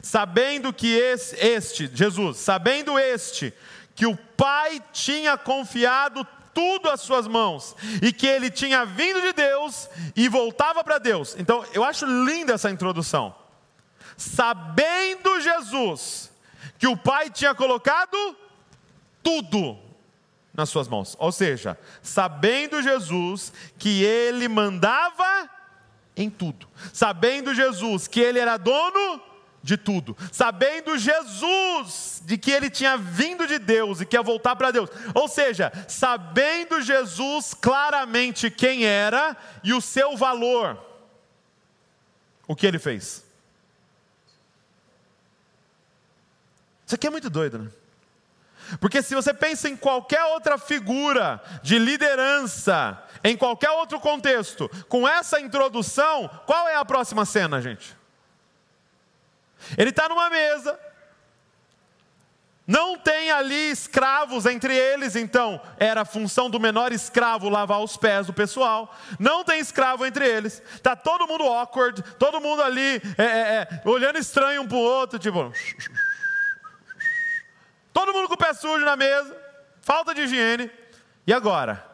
sabendo 0.00 0.72
que 0.72 0.94
este, 0.94 1.90
Jesus, 1.92 2.38
sabendo 2.38 2.98
este, 2.98 3.52
que 3.94 4.06
o 4.06 4.16
Pai 4.16 4.82
tinha 4.92 5.36
confiado 5.36 6.26
tudo 6.54 6.90
às 6.90 7.00
suas 7.00 7.26
mãos 7.26 7.74
e 8.00 8.12
que 8.12 8.26
ele 8.26 8.50
tinha 8.50 8.84
vindo 8.84 9.20
de 9.20 9.32
Deus 9.32 9.88
e 10.14 10.28
voltava 10.28 10.84
para 10.84 10.98
Deus. 10.98 11.34
Então, 11.38 11.64
eu 11.72 11.84
acho 11.84 12.06
linda 12.06 12.54
essa 12.54 12.70
introdução. 12.70 13.34
Sabendo 14.16 15.40
Jesus 15.40 16.30
que 16.78 16.86
o 16.86 16.96
Pai 16.96 17.30
tinha 17.30 17.54
colocado 17.54 18.36
tudo 19.22 19.78
nas 20.52 20.68
suas 20.68 20.88
mãos. 20.88 21.16
Ou 21.18 21.32
seja, 21.32 21.78
sabendo 22.02 22.82
Jesus 22.82 23.52
que 23.78 24.02
ele 24.02 24.48
mandava 24.48 25.48
em 26.16 26.28
tudo. 26.28 26.68
Sabendo 26.92 27.54
Jesus 27.54 28.06
que 28.06 28.20
ele 28.20 28.38
era 28.38 28.56
dono 28.56 29.31
de 29.62 29.76
tudo. 29.76 30.16
Sabendo 30.32 30.98
Jesus 30.98 32.22
de 32.24 32.36
que 32.36 32.50
ele 32.50 32.68
tinha 32.68 32.96
vindo 32.96 33.46
de 33.46 33.58
Deus 33.58 34.00
e 34.00 34.06
que 34.06 34.16
ia 34.16 34.22
voltar 34.22 34.56
para 34.56 34.70
Deus. 34.70 34.90
Ou 35.14 35.28
seja, 35.28 35.72
sabendo 35.88 36.80
Jesus 36.80 37.54
claramente 37.54 38.50
quem 38.50 38.84
era 38.84 39.36
e 39.62 39.72
o 39.72 39.80
seu 39.80 40.16
valor. 40.16 40.78
O 42.46 42.56
que 42.56 42.66
ele 42.66 42.78
fez? 42.78 43.24
Isso 46.84 46.94
aqui 46.94 47.06
é 47.06 47.10
muito 47.10 47.30
doido, 47.30 47.58
né? 47.58 47.70
Porque 48.80 49.02
se 49.02 49.14
você 49.14 49.34
pensa 49.34 49.68
em 49.68 49.76
qualquer 49.76 50.24
outra 50.24 50.56
figura 50.58 51.42
de 51.62 51.78
liderança, 51.78 53.02
em 53.22 53.36
qualquer 53.36 53.70
outro 53.70 54.00
contexto, 54.00 54.68
com 54.88 55.06
essa 55.06 55.40
introdução, 55.40 56.28
qual 56.46 56.68
é 56.68 56.76
a 56.76 56.84
próxima 56.84 57.24
cena, 57.24 57.60
gente? 57.60 58.01
Ele 59.76 59.90
está 59.90 60.08
numa 60.08 60.28
mesa, 60.28 60.78
não 62.66 62.96
tem 62.96 63.30
ali 63.30 63.70
escravos 63.70 64.46
entre 64.46 64.74
eles, 64.74 65.16
então 65.16 65.60
era 65.78 66.02
a 66.02 66.04
função 66.04 66.48
do 66.48 66.60
menor 66.60 66.92
escravo 66.92 67.48
lavar 67.48 67.80
os 67.82 67.96
pés 67.96 68.26
do 68.26 68.32
pessoal. 68.32 68.94
Não 69.18 69.44
tem 69.44 69.58
escravo 69.58 70.06
entre 70.06 70.26
eles. 70.26 70.62
Está 70.74 70.94
todo 70.94 71.26
mundo 71.26 71.44
awkward, 71.44 72.02
todo 72.18 72.40
mundo 72.40 72.62
ali 72.62 73.02
é, 73.18 73.24
é, 73.24 73.24
é, 73.24 73.82
olhando 73.84 74.18
estranho 74.18 74.62
um 74.62 74.68
para 74.68 74.76
o 74.76 74.80
outro, 74.80 75.18
tipo. 75.18 75.52
Todo 77.92 78.12
mundo 78.12 78.28
com 78.28 78.34
o 78.34 78.38
pé 78.38 78.54
sujo 78.54 78.84
na 78.84 78.96
mesa, 78.96 79.36
falta 79.80 80.14
de 80.14 80.22
higiene. 80.22 80.70
E 81.26 81.32
agora? 81.32 81.84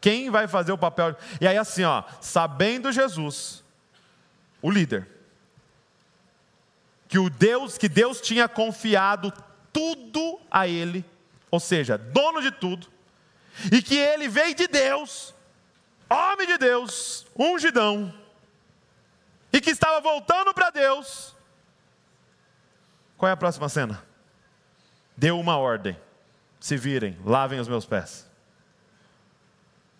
Quem 0.00 0.30
vai 0.30 0.48
fazer 0.48 0.72
o 0.72 0.78
papel? 0.78 1.16
E 1.40 1.46
aí, 1.46 1.56
assim, 1.56 1.84
ó, 1.84 2.02
sabendo 2.20 2.90
Jesus, 2.90 3.62
o 4.60 4.70
líder, 4.70 5.06
que 7.14 7.18
o 7.20 7.30
Deus, 7.30 7.78
que 7.78 7.88
Deus 7.88 8.20
tinha 8.20 8.48
confiado 8.48 9.32
tudo 9.72 10.40
a 10.50 10.66
ele, 10.66 11.04
ou 11.48 11.60
seja, 11.60 11.96
dono 11.96 12.42
de 12.42 12.50
tudo, 12.50 12.88
e 13.70 13.80
que 13.80 13.94
ele 13.96 14.26
veio 14.26 14.52
de 14.52 14.66
Deus, 14.66 15.32
homem 16.10 16.44
de 16.44 16.58
Deus, 16.58 17.24
ungidão, 17.38 18.12
e 19.52 19.60
que 19.60 19.70
estava 19.70 20.00
voltando 20.00 20.52
para 20.52 20.70
Deus. 20.70 21.36
Qual 23.16 23.30
é 23.30 23.32
a 23.32 23.36
próxima 23.36 23.68
cena? 23.68 24.04
deu 25.16 25.38
uma 25.38 25.56
ordem: 25.56 25.96
se 26.58 26.76
virem, 26.76 27.16
lavem 27.24 27.60
os 27.60 27.68
meus 27.68 27.86
pés. 27.86 28.28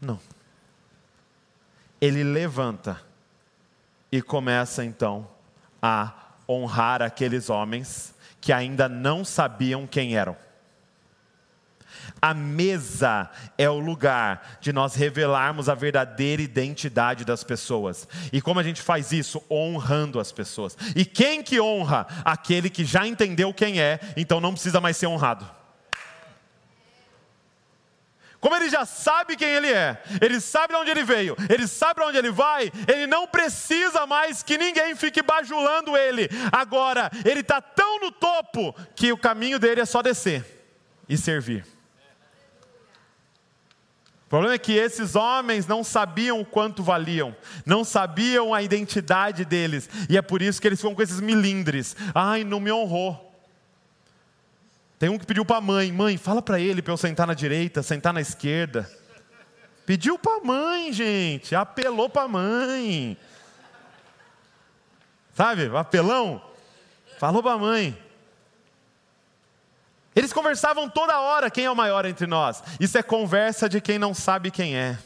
Não. 0.01 0.19
Ele 2.01 2.25
levanta 2.25 3.01
e 4.11 4.21
começa 4.21 4.85
então 4.85 5.31
a 5.81 6.24
honrar 6.49 7.03
aqueles 7.03 7.51
homens 7.51 8.15
que 8.41 8.53
ainda 8.53 8.89
não 8.89 9.25
sabiam 9.25 9.87
quem 9.87 10.17
eram. 10.17 10.37
A 12.21 12.33
mesa 12.35 13.31
é 13.57 13.69
o 13.69 13.79
lugar 13.79 14.59
de 14.61 14.73
nós 14.73 14.95
revelarmos 14.95 15.69
a 15.69 15.75
verdadeira 15.75 16.43
identidade 16.43 17.25
das 17.25 17.45
pessoas. 17.45 18.09
E 18.33 18.41
como 18.41 18.61
a 18.61 18.63
gente 18.63 18.81
faz 18.81 19.13
isso? 19.13 19.43
Honrando 19.51 20.21
as 20.21 20.33
pessoas. 20.33 20.77
E 20.97 21.05
quem 21.05 21.43
que 21.43 21.61
honra? 21.61 22.07
Aquele 22.25 22.71
que 22.71 22.85
já 22.85 23.07
entendeu 23.07 23.53
quem 23.53 23.81
é, 23.81 24.01
então 24.17 24.41
não 24.41 24.53
precisa 24.53 24.81
mais 24.81 24.97
ser 24.97 25.07
honrado. 25.07 25.49
Como 28.45 28.57
ele 28.57 28.69
já 28.69 28.85
sabe 28.85 29.37
quem 29.37 29.49
ele 29.49 29.73
é, 29.73 30.03
ele 30.21 30.39
sabe 30.39 30.75
de 30.75 30.79
onde 30.79 30.91
ele 30.91 31.03
veio, 31.03 31.35
ele 31.49 31.67
sabe 31.67 31.95
para 31.95 32.09
onde 32.09 32.19
ele 32.19 32.31
vai, 32.31 32.71
ele 32.87 33.07
não 33.07 33.27
precisa 33.27 34.07
mais 34.07 34.43
que 34.43 34.59
ninguém 34.59 34.95
fique 34.95 35.23
bajulando 35.23 35.97
ele. 35.97 36.29
Agora, 36.53 37.11
ele 37.25 37.41
está 37.41 37.63
tão 37.63 38.01
no 38.01 38.13
topo 38.13 38.77
que 38.95 39.11
o 39.11 39.17
caminho 39.17 39.59
dele 39.59 39.81
é 39.81 39.87
só 39.87 40.03
descer 40.03 40.45
e 41.09 41.17
servir. 41.17 41.65
O 44.27 44.29
problema 44.29 44.57
é 44.57 44.59
que 44.59 44.75
esses 44.75 45.17
homens 45.17 45.67
não 45.67 45.83
sabiam 45.83 46.39
o 46.39 46.45
quanto 46.45 46.83
valiam, 46.83 47.35
não 47.65 47.83
sabiam 47.83 48.53
a 48.53 48.63
identidade 48.63 49.47
deles, 49.47 49.89
e 50.07 50.19
é 50.19 50.23
por 50.23 50.43
isso 50.43 50.61
que 50.61 50.69
eles 50.69 50.79
ficam 50.79 50.95
com 50.95 51.01
esses 51.01 51.19
milindres. 51.19 51.97
Ai, 52.15 52.45
não 52.45 52.61
me 52.61 52.71
honrou. 52.71 53.34
Tem 55.05 55.11
um 55.11 55.19
que 55.19 55.27
pediu 55.27 55.45
para 55.45 55.59
a 55.59 55.61
mãe: 55.61 55.93
mãe, 55.93 56.17
fala 56.17 56.41
para 56.41 56.59
ele 56.59 56.81
para 56.81 56.91
eu 56.91 56.97
sentar 56.97 57.27
na 57.27 57.35
direita, 57.35 57.83
sentar 57.83 58.11
na 58.11 58.23
esquerda. 58.23 58.91
Pediu 59.85 60.19
para 60.19 60.39
a 60.39 60.41
mãe, 60.43 60.95
gente, 60.95 61.55
apelou 61.55 62.09
para 62.09 62.23
a 62.23 62.29
mãe. 62.29 63.15
Sabe, 65.35 65.71
apelão? 65.77 66.43
Falou 67.19 67.43
para 67.43 67.53
a 67.53 67.59
mãe. 67.59 68.03
Eles 70.17 70.33
conversavam 70.33 70.89
toda 70.89 71.21
hora 71.21 71.51
quem 71.51 71.67
é 71.67 71.71
o 71.71 71.77
maior 71.77 72.07
entre 72.07 72.27
nós. 72.27 72.65
Isso 72.81 72.97
é 72.97 73.03
conversa 73.03 73.69
de 73.69 73.83
quem 73.83 73.99
não 73.99 74.15
sabe 74.15 74.51
quem 74.51 74.75
é 74.75 74.97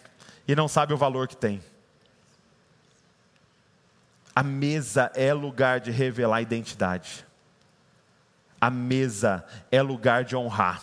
e 0.46 0.54
não 0.54 0.68
sabe 0.68 0.94
o 0.94 0.96
valor 0.96 1.26
que 1.26 1.36
tem. 1.36 1.60
A 4.32 4.44
mesa 4.44 5.10
é 5.16 5.34
lugar 5.34 5.80
de 5.80 5.90
revelar 5.90 6.40
identidade. 6.40 7.26
A 8.60 8.70
mesa 8.70 9.44
é 9.70 9.80
lugar 9.80 10.24
de 10.24 10.36
honrar. 10.36 10.82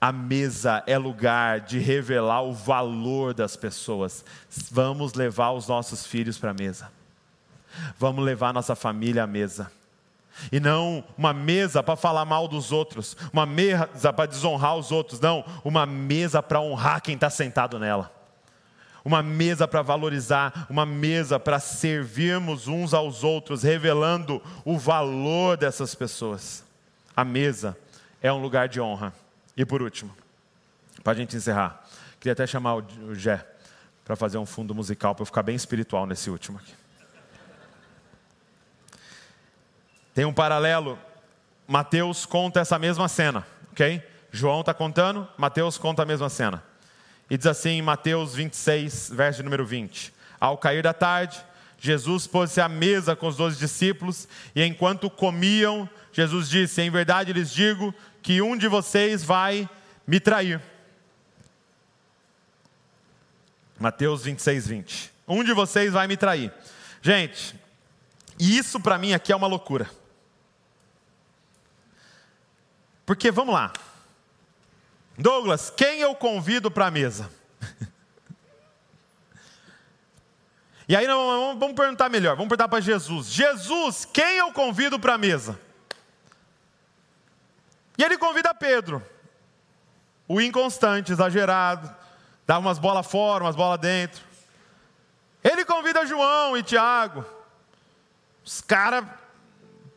A 0.00 0.12
mesa 0.12 0.82
é 0.86 0.96
lugar 0.96 1.60
de 1.60 1.78
revelar 1.78 2.42
o 2.42 2.52
valor 2.52 3.34
das 3.34 3.56
pessoas. 3.56 4.24
Vamos 4.70 5.14
levar 5.14 5.50
os 5.52 5.68
nossos 5.68 6.06
filhos 6.06 6.38
para 6.38 6.50
a 6.50 6.54
mesa. 6.54 6.90
Vamos 7.98 8.24
levar 8.24 8.52
nossa 8.52 8.74
família 8.74 9.24
à 9.24 9.26
mesa. 9.26 9.70
E 10.50 10.58
não 10.58 11.04
uma 11.18 11.32
mesa 11.32 11.82
para 11.82 11.96
falar 11.96 12.24
mal 12.24 12.48
dos 12.48 12.72
outros, 12.72 13.16
uma 13.32 13.44
mesa 13.44 14.12
para 14.12 14.26
desonrar 14.26 14.76
os 14.76 14.90
outros, 14.90 15.20
não, 15.20 15.44
uma 15.64 15.84
mesa 15.84 16.42
para 16.42 16.60
honrar 16.60 17.02
quem 17.02 17.14
está 17.14 17.28
sentado 17.28 17.78
nela. 17.78 18.10
Uma 19.04 19.22
mesa 19.22 19.66
para 19.66 19.82
valorizar, 19.82 20.66
uma 20.68 20.84
mesa 20.84 21.38
para 21.38 21.58
servirmos 21.58 22.68
uns 22.68 22.92
aos 22.92 23.24
outros, 23.24 23.62
revelando 23.62 24.42
o 24.64 24.78
valor 24.78 25.56
dessas 25.56 25.94
pessoas. 25.94 26.64
A 27.16 27.24
mesa 27.24 27.76
é 28.22 28.32
um 28.32 28.40
lugar 28.40 28.68
de 28.68 28.80
honra. 28.80 29.12
E 29.56 29.64
por 29.64 29.82
último, 29.82 30.14
para 31.02 31.12
a 31.12 31.16
gente 31.16 31.36
encerrar, 31.36 31.84
queria 32.18 32.32
até 32.32 32.46
chamar 32.46 32.76
o 32.76 33.14
Jé 33.14 33.46
para 34.04 34.16
fazer 34.16 34.38
um 34.38 34.46
fundo 34.46 34.74
musical 34.74 35.14
para 35.14 35.22
eu 35.22 35.26
ficar 35.26 35.42
bem 35.42 35.54
espiritual 35.54 36.06
nesse 36.06 36.28
último 36.30 36.58
aqui. 36.58 36.74
Tem 40.14 40.24
um 40.24 40.32
paralelo. 40.32 40.98
Mateus 41.66 42.26
conta 42.26 42.60
essa 42.60 42.78
mesma 42.78 43.06
cena, 43.06 43.46
ok? 43.70 44.02
João 44.32 44.60
está 44.60 44.74
contando, 44.74 45.26
Mateus 45.38 45.78
conta 45.78 46.02
a 46.02 46.06
mesma 46.06 46.28
cena. 46.28 46.62
E 47.30 47.38
diz 47.38 47.46
assim 47.46 47.70
em 47.70 47.82
Mateus 47.82 48.34
26, 48.34 49.10
verso 49.14 49.42
número 49.44 49.64
20: 49.64 50.12
Ao 50.40 50.58
cair 50.58 50.82
da 50.82 50.92
tarde, 50.92 51.40
Jesus 51.78 52.26
pôs-se 52.26 52.60
à 52.60 52.68
mesa 52.68 53.14
com 53.14 53.28
os 53.28 53.36
doze 53.36 53.56
discípulos, 53.56 54.28
e 54.54 54.64
enquanto 54.64 55.08
comiam, 55.08 55.88
Jesus 56.12 56.48
disse: 56.48 56.82
Em 56.82 56.90
verdade 56.90 57.32
lhes 57.32 57.52
digo 57.52 57.94
que 58.20 58.42
um 58.42 58.56
de 58.56 58.66
vocês 58.66 59.22
vai 59.22 59.68
me 60.04 60.18
trair. 60.18 60.60
Mateus 63.78 64.24
26, 64.24 64.66
20. 64.66 65.12
Um 65.26 65.44
de 65.44 65.54
vocês 65.54 65.92
vai 65.92 66.06
me 66.08 66.16
trair. 66.16 66.52
Gente, 67.00 67.54
isso 68.38 68.80
para 68.80 68.98
mim 68.98 69.14
aqui 69.14 69.32
é 69.32 69.36
uma 69.36 69.46
loucura. 69.46 69.88
Porque 73.06 73.30
vamos 73.30 73.54
lá. 73.54 73.72
Douglas, 75.20 75.68
quem 75.68 76.00
eu 76.00 76.14
convido 76.14 76.70
para 76.70 76.86
a 76.86 76.90
mesa? 76.90 77.30
e 80.88 80.96
aí 80.96 81.06
vamos 81.06 81.74
perguntar 81.74 82.08
melhor, 82.08 82.36
vamos 82.36 82.48
perguntar 82.48 82.68
para 82.68 82.80
Jesus. 82.80 83.26
Jesus, 83.26 84.06
quem 84.06 84.38
eu 84.38 84.50
convido 84.50 84.98
para 84.98 85.14
a 85.14 85.18
mesa? 85.18 85.60
E 87.98 88.02
ele 88.02 88.16
convida 88.16 88.54
Pedro, 88.54 89.06
o 90.26 90.40
inconstante, 90.40 91.12
exagerado, 91.12 91.94
dá 92.46 92.58
umas 92.58 92.78
bolas 92.78 93.06
fora, 93.06 93.44
umas 93.44 93.54
bolas 93.54 93.78
dentro. 93.78 94.24
Ele 95.44 95.66
convida 95.66 96.06
João 96.06 96.56
e 96.56 96.62
Tiago. 96.62 97.26
Os 98.42 98.62
caras 98.62 99.04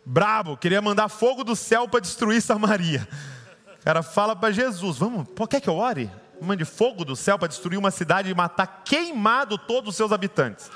brabo, 0.05 0.57
queria 0.57 0.82
mandar 0.82 1.07
fogo 1.07 1.45
do 1.45 1.55
céu 1.55 1.88
para 1.88 2.01
destruir 2.01 2.41
Samaria. 2.41 3.07
Cara 3.84 4.01
fala 4.01 4.36
para 4.36 4.51
Jesus: 4.51 4.97
Vamos, 4.97 5.27
pô, 5.29 5.47
quer 5.47 5.59
que 5.59 5.69
eu 5.69 5.75
ore? 5.75 6.09
Mande 6.41 6.65
fogo 6.65 7.05
do 7.05 7.15
céu 7.15 7.38
para 7.38 7.47
destruir 7.47 7.77
uma 7.77 7.91
cidade 7.91 8.29
e 8.29 8.34
matar 8.34 8.84
queimado 8.84 9.57
todos 9.57 9.89
os 9.89 9.95
seus 9.95 10.11
habitantes. 10.11 10.69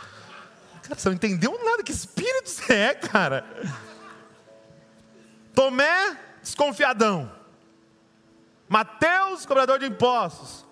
Cara, 0.84 0.95
você 0.99 1.10
não 1.10 1.16
entendeu 1.16 1.58
nada. 1.64 1.84
Que 1.84 1.91
espírito 1.91 2.49
você 2.49 2.74
é, 2.74 2.93
cara? 2.93 3.45
Tomé, 5.53 6.18
desconfiadão. 6.41 7.32
Mateus, 8.70 9.45
cobrador 9.45 9.80
de 9.80 9.86
impostos. 9.86 10.66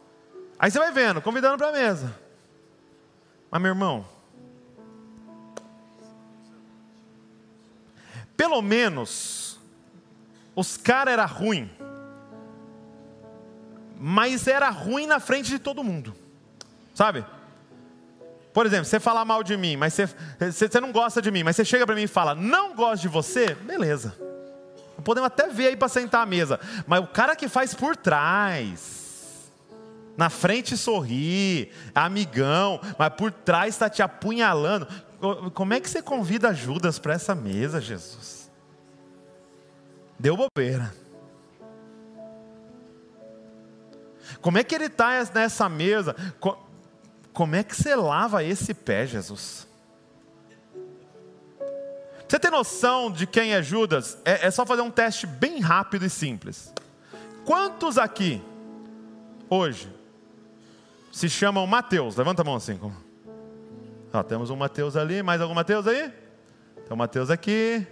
Aí 0.59 0.71
você 0.71 0.79
vai 0.79 0.91
vendo, 0.91 1.21
convidando 1.21 1.57
para 1.57 1.69
a 1.69 1.71
mesa. 1.71 2.15
Mas, 3.49 3.61
meu 3.61 3.71
irmão, 3.71 4.05
pelo 8.35 8.61
menos, 8.61 9.59
os 10.55 10.77
caras 10.77 11.13
eram 11.13 11.27
ruins, 11.27 11.69
mas 13.99 14.47
era 14.47 14.69
ruim 14.69 15.07
na 15.07 15.19
frente 15.19 15.49
de 15.49 15.59
todo 15.59 15.83
mundo, 15.83 16.15
sabe? 16.93 17.25
Por 18.53 18.65
exemplo, 18.65 18.85
você 18.85 18.99
falar 18.99 19.25
mal 19.25 19.43
de 19.43 19.57
mim, 19.57 19.75
mas 19.75 19.93
você, 19.93 20.07
você 20.51 20.79
não 20.79 20.91
gosta 20.91 21.21
de 21.21 21.29
mim, 21.29 21.43
mas 21.43 21.55
você 21.55 21.65
chega 21.65 21.85
para 21.85 21.95
mim 21.95 22.03
e 22.03 22.07
fala, 22.07 22.33
não 22.33 22.73
gosto 22.73 23.01
de 23.01 23.07
você, 23.09 23.53
beleza. 23.53 24.15
Podemos 25.03 25.27
até 25.27 25.47
ver 25.49 25.67
aí 25.67 25.75
para 25.75 25.89
sentar 25.89 26.23
à 26.23 26.25
mesa, 26.25 26.59
mas 26.87 27.01
o 27.03 27.07
cara 27.07 27.35
que 27.35 27.49
faz 27.49 27.73
por 27.73 27.97
trás, 27.97 29.51
na 30.15 30.29
frente 30.29 30.77
sorri, 30.77 31.69
amigão, 31.93 32.79
mas 32.97 33.09
por 33.09 33.29
trás 33.31 33.75
está 33.75 33.89
te 33.89 34.01
apunhalando. 34.01 34.87
Como 35.53 35.73
é 35.73 35.79
que 35.79 35.89
você 35.89 36.01
convida 36.01 36.53
Judas 36.53 36.97
para 36.97 37.13
essa 37.13 37.35
mesa, 37.35 37.81
Jesus? 37.81 38.49
Deu 40.17 40.37
bobeira. 40.37 40.93
Como 44.41 44.57
é 44.57 44.63
que 44.63 44.75
ele 44.75 44.85
está 44.85 45.23
nessa 45.33 45.67
mesa? 45.69 46.15
Como 47.33 47.55
é 47.55 47.63
que 47.63 47.75
você 47.75 47.95
lava 47.95 48.43
esse 48.43 48.73
pé, 48.73 49.05
Jesus? 49.05 49.67
Você 52.27 52.39
tem 52.39 52.49
noção 52.49 53.11
de 53.11 53.27
quem 53.27 53.53
é 53.53 53.61
Judas? 53.61 54.17
É, 54.25 54.47
é 54.47 54.51
só 54.51 54.65
fazer 54.65 54.81
um 54.81 54.89
teste 54.89 55.27
bem 55.27 55.59
rápido 55.59 56.05
e 56.05 56.09
simples. 56.09 56.73
Quantos 57.45 57.97
aqui, 57.97 58.41
hoje, 59.49 59.93
se 61.11 61.29
chamam 61.29 61.65
Mateus. 61.67 62.15
Levanta 62.15 62.41
a 62.41 62.45
mão 62.45 62.55
assim. 62.55 62.79
Ó, 64.11 64.23
temos 64.23 64.49
um 64.49 64.55
Mateus 64.55 64.97
ali, 64.97 65.21
mais 65.21 65.39
algum 65.39 65.53
Mateus 65.53 65.87
aí? 65.87 66.09
Tem 66.09 66.91
um 66.91 66.95
Mateus 66.95 67.29
aqui. 67.29 67.85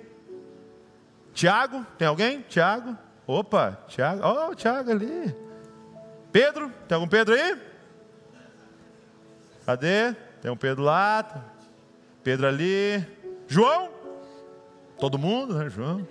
Tiago, 1.34 1.86
tem 1.98 2.08
alguém? 2.08 2.42
Tiago? 2.42 2.98
Opa, 3.26 3.80
Tiago. 3.88 4.22
Ó, 4.24 4.50
oh, 4.50 4.56
Tiago 4.56 4.92
ali. 4.92 5.36
Pedro, 6.34 6.72
tem 6.88 6.96
algum 6.96 7.08
Pedro 7.08 7.36
aí? 7.36 7.62
Cadê? 9.68 10.14
Tem 10.42 10.50
um 10.50 10.58
Pedro 10.58 10.84
lá. 10.84 11.46
Pedro 12.24 12.48
ali. 12.48 13.06
João? 13.48 13.92
Todo 15.00 15.20
mundo, 15.20 15.54
né? 15.54 15.70
João. 15.70 16.08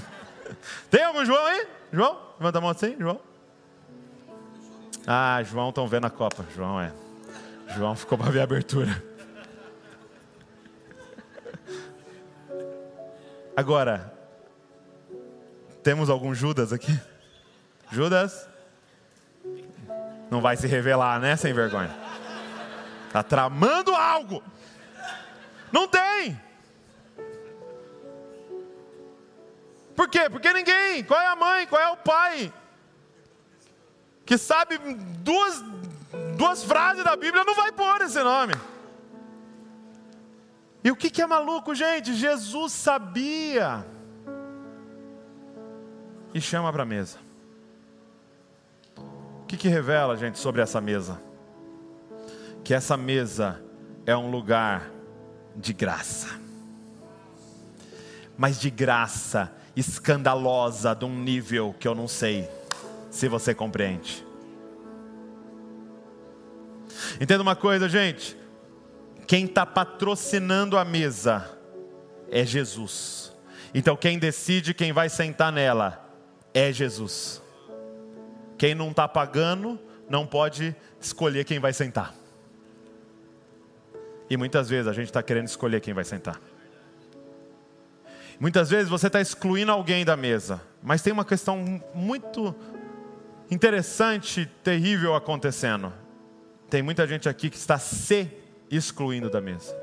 tem 0.90 1.04
algum 1.04 1.24
João 1.24 1.42
aí? 1.46 1.66
João? 1.90 2.20
Levanta 2.38 2.58
a 2.58 2.60
mão 2.60 2.68
assim, 2.70 2.96
João. 2.98 3.18
Ah, 5.06 5.42
João 5.42 5.70
estão 5.70 5.88
vendo 5.88 6.06
a 6.06 6.10
Copa. 6.10 6.44
João 6.54 6.78
é. 6.78 6.92
João 7.74 7.96
ficou 7.96 8.18
para 8.18 8.30
ver 8.30 8.40
a 8.40 8.44
abertura. 8.44 9.02
Agora, 13.56 14.12
temos 15.82 16.10
algum 16.10 16.34
Judas 16.34 16.74
aqui? 16.74 16.92
Judas? 17.90 18.52
Não 20.30 20.40
vai 20.40 20.56
se 20.56 20.66
revelar, 20.66 21.20
né, 21.20 21.36
sem 21.36 21.52
vergonha? 21.52 21.90
Está 23.06 23.22
tramando 23.22 23.94
algo. 23.94 24.42
Não 25.70 25.86
tem. 25.86 26.40
Por 29.94 30.08
quê? 30.08 30.28
Porque 30.28 30.52
ninguém. 30.52 31.04
Qual 31.04 31.20
é 31.20 31.26
a 31.26 31.36
mãe? 31.36 31.66
Qual 31.66 31.80
é 31.80 31.88
o 31.90 31.96
pai? 31.96 32.52
que 34.24 34.38
sabe 34.38 34.78
duas, 35.22 35.62
duas 36.36 36.64
frases 36.64 37.04
da 37.04 37.16
Bíblia, 37.16 37.44
não 37.44 37.54
vai 37.54 37.72
pôr 37.72 38.00
esse 38.02 38.22
nome. 38.22 38.54
E 40.82 40.90
o 40.90 40.96
que, 40.96 41.10
que 41.10 41.22
é 41.22 41.26
maluco, 41.26 41.74
gente? 41.74 42.14
Jesus 42.14 42.72
sabia. 42.72 43.86
E 46.32 46.40
chama 46.40 46.72
para 46.72 46.82
a 46.82 46.86
mesa. 46.86 47.18
Que, 49.54 49.56
que 49.56 49.68
revela, 49.68 50.16
gente, 50.16 50.38
sobre 50.38 50.60
essa 50.60 50.80
mesa? 50.80 51.20
Que 52.64 52.74
essa 52.74 52.96
mesa 52.96 53.62
é 54.04 54.16
um 54.16 54.28
lugar 54.28 54.90
de 55.54 55.72
graça. 55.72 56.40
Mas 58.36 58.58
de 58.58 58.68
graça 58.68 59.52
escandalosa, 59.76 60.92
de 60.92 61.04
um 61.04 61.16
nível 61.16 61.72
que 61.78 61.86
eu 61.86 61.94
não 61.94 62.08
sei 62.08 62.48
se 63.10 63.28
você 63.28 63.54
compreende. 63.54 64.26
Entenda 67.20 67.42
uma 67.42 67.54
coisa, 67.54 67.88
gente. 67.88 68.36
Quem 69.24 69.44
está 69.44 69.64
patrocinando 69.64 70.76
a 70.76 70.84
mesa 70.84 71.48
é 72.28 72.44
Jesus. 72.44 73.32
Então, 73.72 73.96
quem 73.96 74.18
decide 74.18 74.74
quem 74.74 74.92
vai 74.92 75.08
sentar 75.08 75.52
nela 75.52 76.12
é 76.52 76.72
Jesus. 76.72 77.43
Quem 78.56 78.74
não 78.74 78.90
está 78.90 79.08
pagando 79.08 79.78
não 80.08 80.26
pode 80.26 80.74
escolher 81.00 81.44
quem 81.44 81.58
vai 81.58 81.72
sentar. 81.72 82.14
E 84.28 84.36
muitas 84.36 84.68
vezes 84.68 84.86
a 84.86 84.92
gente 84.92 85.06
está 85.06 85.22
querendo 85.22 85.48
escolher 85.48 85.80
quem 85.80 85.92
vai 85.92 86.04
sentar. 86.04 86.40
Muitas 88.38 88.70
vezes 88.70 88.88
você 88.88 89.06
está 89.06 89.20
excluindo 89.20 89.70
alguém 89.70 90.04
da 90.04 90.16
mesa, 90.16 90.60
mas 90.82 91.02
tem 91.02 91.12
uma 91.12 91.24
questão 91.24 91.82
muito 91.94 92.54
interessante, 93.50 94.46
terrível 94.62 95.14
acontecendo. 95.14 95.92
Tem 96.68 96.82
muita 96.82 97.06
gente 97.06 97.28
aqui 97.28 97.48
que 97.48 97.56
está 97.56 97.78
se 97.78 98.28
excluindo 98.70 99.30
da 99.30 99.40
mesa, 99.40 99.76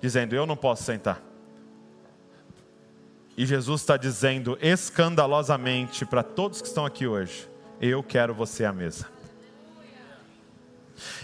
dizendo: 0.00 0.34
Eu 0.34 0.46
não 0.46 0.56
posso 0.56 0.84
sentar. 0.84 1.20
E 3.36 3.44
Jesus 3.44 3.80
está 3.80 3.96
dizendo 3.96 4.56
escandalosamente 4.60 6.06
para 6.06 6.22
todos 6.22 6.60
que 6.60 6.68
estão 6.68 6.86
aqui 6.86 7.06
hoje: 7.06 7.48
Eu 7.80 8.02
quero 8.02 8.32
você 8.32 8.64
à 8.64 8.72
mesa. 8.72 9.06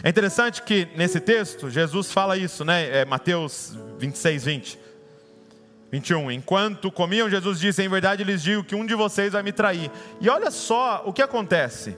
É 0.03 0.09
interessante 0.09 0.63
que 0.63 0.89
nesse 0.97 1.21
texto 1.21 1.71
Jesus 1.71 2.11
fala 2.11 2.37
isso, 2.37 2.65
né? 2.65 3.01
É 3.01 3.05
Mateus 3.05 3.77
26, 3.99 4.45
20. 4.45 4.79
21. 5.93 6.31
Enquanto 6.31 6.91
comiam, 6.91 7.29
Jesus 7.29 7.59
disse: 7.59 7.83
Em 7.83 7.89
verdade 7.89 8.25
lhes 8.25 8.43
digo 8.43 8.65
que 8.65 8.75
um 8.75 8.87
de 8.87 8.95
vocês 8.95 9.33
vai 9.33 9.43
me 9.43 9.53
trair. 9.53 9.91
E 10.21 10.29
olha 10.29 10.51
só 10.51 11.03
o 11.05 11.13
que 11.13 11.23
acontece. 11.23 11.97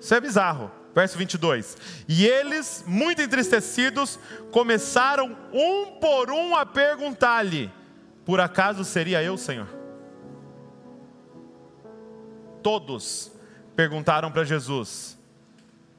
Isso 0.00 0.14
é 0.14 0.20
bizarro. 0.20 0.70
Verso 0.94 1.18
22. 1.18 1.76
E 2.08 2.26
eles, 2.26 2.82
muito 2.86 3.20
entristecidos, 3.20 4.18
começaram 4.50 5.36
um 5.52 5.98
por 6.00 6.30
um 6.30 6.56
a 6.56 6.64
perguntar-lhe: 6.64 7.70
Por 8.26 8.40
acaso 8.40 8.84
seria 8.84 9.22
eu, 9.22 9.38
Senhor? 9.38 9.68
Todos 12.62 13.32
perguntaram 13.74 14.30
para 14.30 14.44
Jesus: 14.44 15.18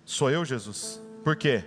Sou 0.05 0.29
eu, 0.29 0.45
Jesus? 0.45 1.01
Por 1.23 1.35
quê? 1.35 1.63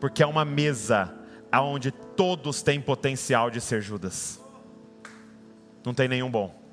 Porque 0.00 0.22
é 0.22 0.26
uma 0.26 0.46
mesa 0.46 1.14
onde 1.52 1.90
todos 1.90 2.62
têm 2.62 2.80
potencial 2.80 3.50
de 3.50 3.60
ser 3.60 3.82
Judas 3.82 4.42
não 5.84 5.92
tem 5.92 6.08
nenhum 6.08 6.30
bom. 6.30 6.63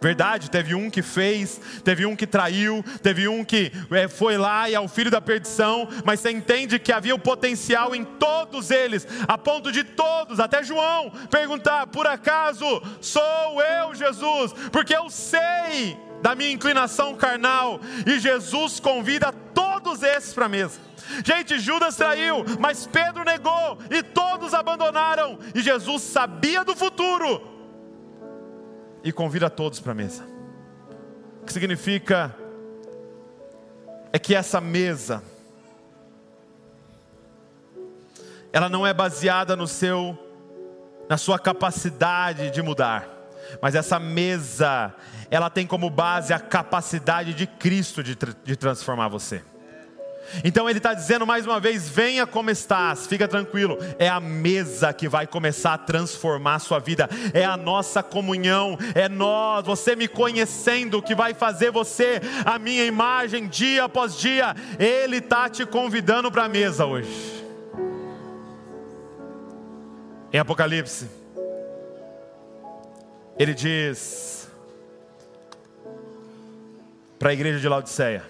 Verdade, 0.00 0.50
teve 0.50 0.74
um 0.74 0.88
que 0.88 1.02
fez, 1.02 1.60
teve 1.84 2.06
um 2.06 2.16
que 2.16 2.26
traiu, 2.26 2.82
teve 3.02 3.28
um 3.28 3.44
que 3.44 3.70
é, 3.90 4.08
foi 4.08 4.38
lá 4.38 4.68
e 4.70 4.74
é 4.74 4.80
o 4.80 4.88
filho 4.88 5.10
da 5.10 5.20
perdição, 5.20 5.86
mas 6.06 6.20
você 6.20 6.30
entende 6.30 6.78
que 6.78 6.90
havia 6.90 7.14
o 7.14 7.18
potencial 7.18 7.94
em 7.94 8.02
todos 8.02 8.70
eles, 8.70 9.06
a 9.28 9.36
ponto 9.36 9.70
de 9.70 9.84
todos, 9.84 10.40
até 10.40 10.62
João, 10.62 11.10
perguntar: 11.30 11.86
por 11.88 12.06
acaso 12.06 12.64
sou 12.98 13.62
eu, 13.62 13.94
Jesus? 13.94 14.54
Porque 14.72 14.96
eu 14.96 15.10
sei 15.10 15.98
da 16.22 16.34
minha 16.34 16.50
inclinação 16.50 17.14
carnal, 17.14 17.78
e 18.06 18.18
Jesus 18.18 18.80
convida 18.80 19.30
todos 19.54 20.02
esses 20.02 20.32
para 20.32 20.46
a 20.46 20.48
mesa. 20.48 20.80
Gente, 21.24 21.58
Judas 21.58 21.96
traiu, 21.96 22.44
mas 22.58 22.86
Pedro 22.86 23.24
negou 23.24 23.78
e 23.90 24.02
todos 24.02 24.54
abandonaram. 24.54 25.38
E 25.54 25.60
Jesus 25.60 26.02
sabia 26.02 26.64
do 26.64 26.76
futuro 26.76 27.49
e 29.02 29.12
convida 29.12 29.48
todos 29.48 29.80
para 29.80 29.92
a 29.92 29.94
mesa. 29.94 30.24
O 31.42 31.46
que 31.46 31.52
significa 31.52 32.34
é 34.12 34.18
que 34.18 34.34
essa 34.34 34.60
mesa 34.60 35.22
ela 38.52 38.68
não 38.68 38.86
é 38.86 38.92
baseada 38.92 39.54
no 39.54 39.66
seu 39.66 40.18
na 41.08 41.16
sua 41.16 41.38
capacidade 41.38 42.50
de 42.50 42.62
mudar, 42.62 43.08
mas 43.60 43.74
essa 43.74 43.98
mesa 43.98 44.94
ela 45.28 45.50
tem 45.50 45.66
como 45.66 45.90
base 45.90 46.32
a 46.32 46.38
capacidade 46.38 47.34
de 47.34 47.46
Cristo 47.46 48.02
de, 48.02 48.16
de 48.44 48.56
transformar 48.56 49.08
você. 49.08 49.42
Então 50.44 50.68
ele 50.68 50.78
está 50.78 50.94
dizendo 50.94 51.26
mais 51.26 51.46
uma 51.46 51.60
vez: 51.60 51.88
venha 51.88 52.26
como 52.26 52.50
estás, 52.50 53.06
fica 53.06 53.26
tranquilo. 53.26 53.78
É 53.98 54.08
a 54.08 54.20
mesa 54.20 54.92
que 54.92 55.08
vai 55.08 55.26
começar 55.26 55.74
a 55.74 55.78
transformar 55.78 56.56
a 56.56 56.58
sua 56.58 56.78
vida, 56.78 57.08
é 57.32 57.44
a 57.44 57.56
nossa 57.56 58.02
comunhão, 58.02 58.78
é 58.94 59.08
nós, 59.08 59.64
você 59.64 59.96
me 59.96 60.08
conhecendo, 60.08 61.02
que 61.02 61.14
vai 61.14 61.34
fazer 61.34 61.70
você 61.70 62.20
a 62.44 62.58
minha 62.58 62.84
imagem 62.84 63.48
dia 63.48 63.84
após 63.84 64.16
dia. 64.16 64.54
Ele 64.78 65.16
está 65.16 65.48
te 65.48 65.64
convidando 65.66 66.30
para 66.30 66.44
a 66.44 66.48
mesa 66.48 66.86
hoje. 66.86 67.40
Em 70.32 70.38
Apocalipse, 70.38 71.10
ele 73.36 73.52
diz 73.52 74.48
para 77.18 77.30
a 77.30 77.32
igreja 77.32 77.58
de 77.58 77.68
Laodiceia, 77.68 78.24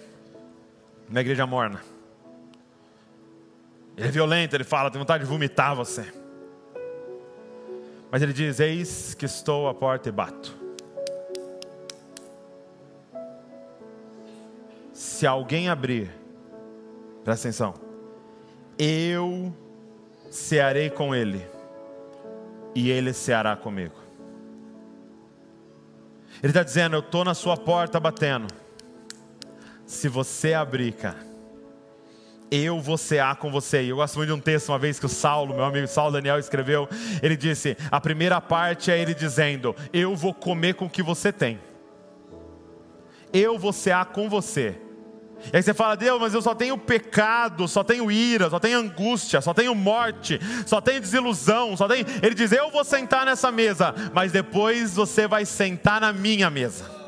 uma 1.11 1.21
igreja 1.21 1.45
morna. 1.47 1.81
Ele 3.97 4.09
é 4.09 4.11
violento, 4.11 4.55
ele 4.55 4.65
fala, 4.65 4.91
tem 4.91 4.99
vontade 4.99 5.25
de 5.25 5.29
vomitar 5.29 5.75
você. 5.75 6.11
Mas 8.11 8.23
ele 8.23 8.33
diz: 8.33 8.61
Eis 8.61 9.15
que 9.15 9.27
estou 9.27 9.69
à 9.69 9.75
porta 9.75 10.09
e 10.09 10.13
bato. 10.13 10.57
Se 14.93 15.27
alguém 15.27 15.69
abrir, 15.69 16.11
presta 17.25 17.49
atenção, 17.49 17.75
eu 18.79 19.55
cearei 20.31 20.91
com 20.91 21.15
ele, 21.15 21.47
e 22.75 22.91
ele 22.91 23.13
ceará 23.13 23.57
comigo. 23.57 23.95
Ele 26.43 26.51
está 26.51 26.63
dizendo: 26.63 26.97
Eu 26.97 27.01
estou 27.01 27.25
na 27.25 27.35
sua 27.35 27.57
porta 27.57 28.01
batendo. 28.01 28.60
Se 29.91 30.09
você 30.09 30.55
abrir, 30.55 30.93
cara, 30.93 31.19
eu 32.49 32.81
vou 32.81 32.97
cear 32.97 33.35
com 33.35 33.51
você. 33.51 33.83
E 33.83 33.89
eu 33.89 33.97
gosto 33.97 34.19
muito 34.19 34.29
de 34.29 34.35
um 34.35 34.41
texto, 34.41 34.69
uma 34.69 34.79
vez 34.79 35.01
que 35.01 35.07
o 35.07 35.09
Saulo, 35.09 35.53
meu 35.53 35.65
amigo 35.65 35.89
Saulo 35.89 36.13
Daniel, 36.13 36.39
escreveu. 36.39 36.89
Ele 37.21 37.37
disse: 37.37 37.77
a 37.91 38.01
primeira 38.01 38.41
parte 38.41 38.93
é 38.93 38.97
ele 38.97 39.13
dizendo: 39.13 39.75
Eu 39.93 40.15
vou 40.15 40.33
comer 40.33 40.75
com 40.75 40.85
o 40.85 40.89
que 40.89 41.03
você 41.03 41.33
tem. 41.33 41.59
Eu 43.33 43.59
vou 43.59 43.73
cear 43.73 44.07
com 44.07 44.29
você. 44.29 44.81
E 45.53 45.57
aí 45.57 45.63
você 45.63 45.75
fala, 45.75 45.97
Deus, 45.97 46.21
mas 46.21 46.35
eu 46.35 46.43
só 46.43 46.55
tenho 46.55 46.79
pecado, 46.79 47.67
só 47.67 47.83
tenho 47.83 48.13
ira, 48.13 48.49
só 48.49 48.61
tenho 48.61 48.79
angústia, 48.79 49.41
só 49.41 49.53
tenho 49.53 49.75
morte, 49.75 50.39
só 50.67 50.81
tenho 50.81 51.01
desilusão, 51.01 51.77
só 51.77 51.89
tenho. 51.89 52.07
Ele 52.23 52.37
diz: 52.37 52.53
Eu 52.53 52.71
vou 52.71 52.85
sentar 52.85 53.27
nessa 53.27 53.51
mesa, 53.51 53.93
mas 54.15 54.31
depois 54.31 54.95
você 54.95 55.27
vai 55.27 55.45
sentar 55.45 56.01
na 56.01 56.13
minha 56.13 56.49
mesa. 56.49 57.00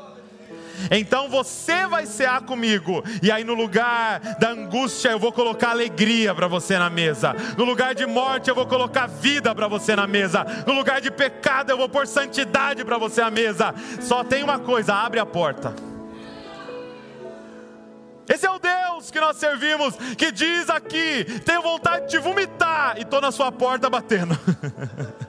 Então 0.91 1.29
você 1.29 1.85
vai 1.87 2.05
cear 2.05 2.41
comigo, 2.41 3.03
e 3.21 3.31
aí 3.31 3.43
no 3.43 3.53
lugar 3.53 4.19
da 4.39 4.49
angústia 4.49 5.09
eu 5.09 5.19
vou 5.19 5.31
colocar 5.31 5.71
alegria 5.71 6.33
para 6.33 6.47
você 6.47 6.77
na 6.77 6.89
mesa, 6.89 7.35
no 7.57 7.63
lugar 7.63 7.95
de 7.95 8.05
morte 8.05 8.49
eu 8.49 8.55
vou 8.55 8.65
colocar 8.65 9.07
vida 9.07 9.53
para 9.53 9.67
você 9.67 9.95
na 9.95 10.07
mesa, 10.07 10.45
no 10.65 10.73
lugar 10.73 11.01
de 11.01 11.11
pecado 11.11 11.69
eu 11.69 11.77
vou 11.77 11.89
pôr 11.89 12.07
santidade 12.07 12.83
para 12.83 12.97
você 12.97 13.21
na 13.21 13.31
mesa. 13.31 13.73
Só 14.01 14.23
tem 14.23 14.43
uma 14.43 14.59
coisa: 14.59 14.93
abre 14.93 15.19
a 15.19 15.25
porta. 15.25 15.73
Esse 18.27 18.45
é 18.45 18.51
o 18.51 18.59
Deus 18.59 19.11
que 19.11 19.19
nós 19.19 19.37
servimos, 19.37 19.95
que 20.17 20.31
diz 20.31 20.69
aqui: 20.69 21.25
tenho 21.45 21.61
vontade 21.61 22.09
de 22.09 22.17
vomitar, 22.19 22.97
e 22.97 23.01
estou 23.01 23.19
na 23.19 23.31
sua 23.31 23.51
porta 23.51 23.89
batendo. 23.89 24.37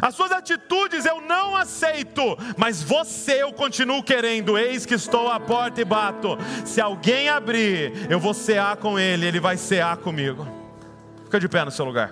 As 0.00 0.14
suas 0.14 0.32
atitudes 0.32 1.04
eu 1.04 1.20
não 1.20 1.54
aceito, 1.56 2.36
mas 2.56 2.82
você 2.82 3.42
eu 3.42 3.52
continuo 3.52 4.02
querendo. 4.02 4.56
Eis 4.56 4.86
que 4.86 4.94
estou 4.94 5.28
à 5.28 5.38
porta 5.38 5.80
e 5.80 5.84
bato. 5.84 6.38
Se 6.64 6.80
alguém 6.80 7.28
abrir, 7.28 8.10
eu 8.10 8.18
vou 8.18 8.32
cear 8.32 8.76
com 8.76 8.98
ele, 8.98 9.26
ele 9.26 9.40
vai 9.40 9.56
cear 9.56 9.96
comigo. 9.98 10.46
Fica 11.24 11.38
de 11.38 11.48
pé 11.48 11.64
no 11.64 11.70
seu 11.70 11.84
lugar. 11.84 12.10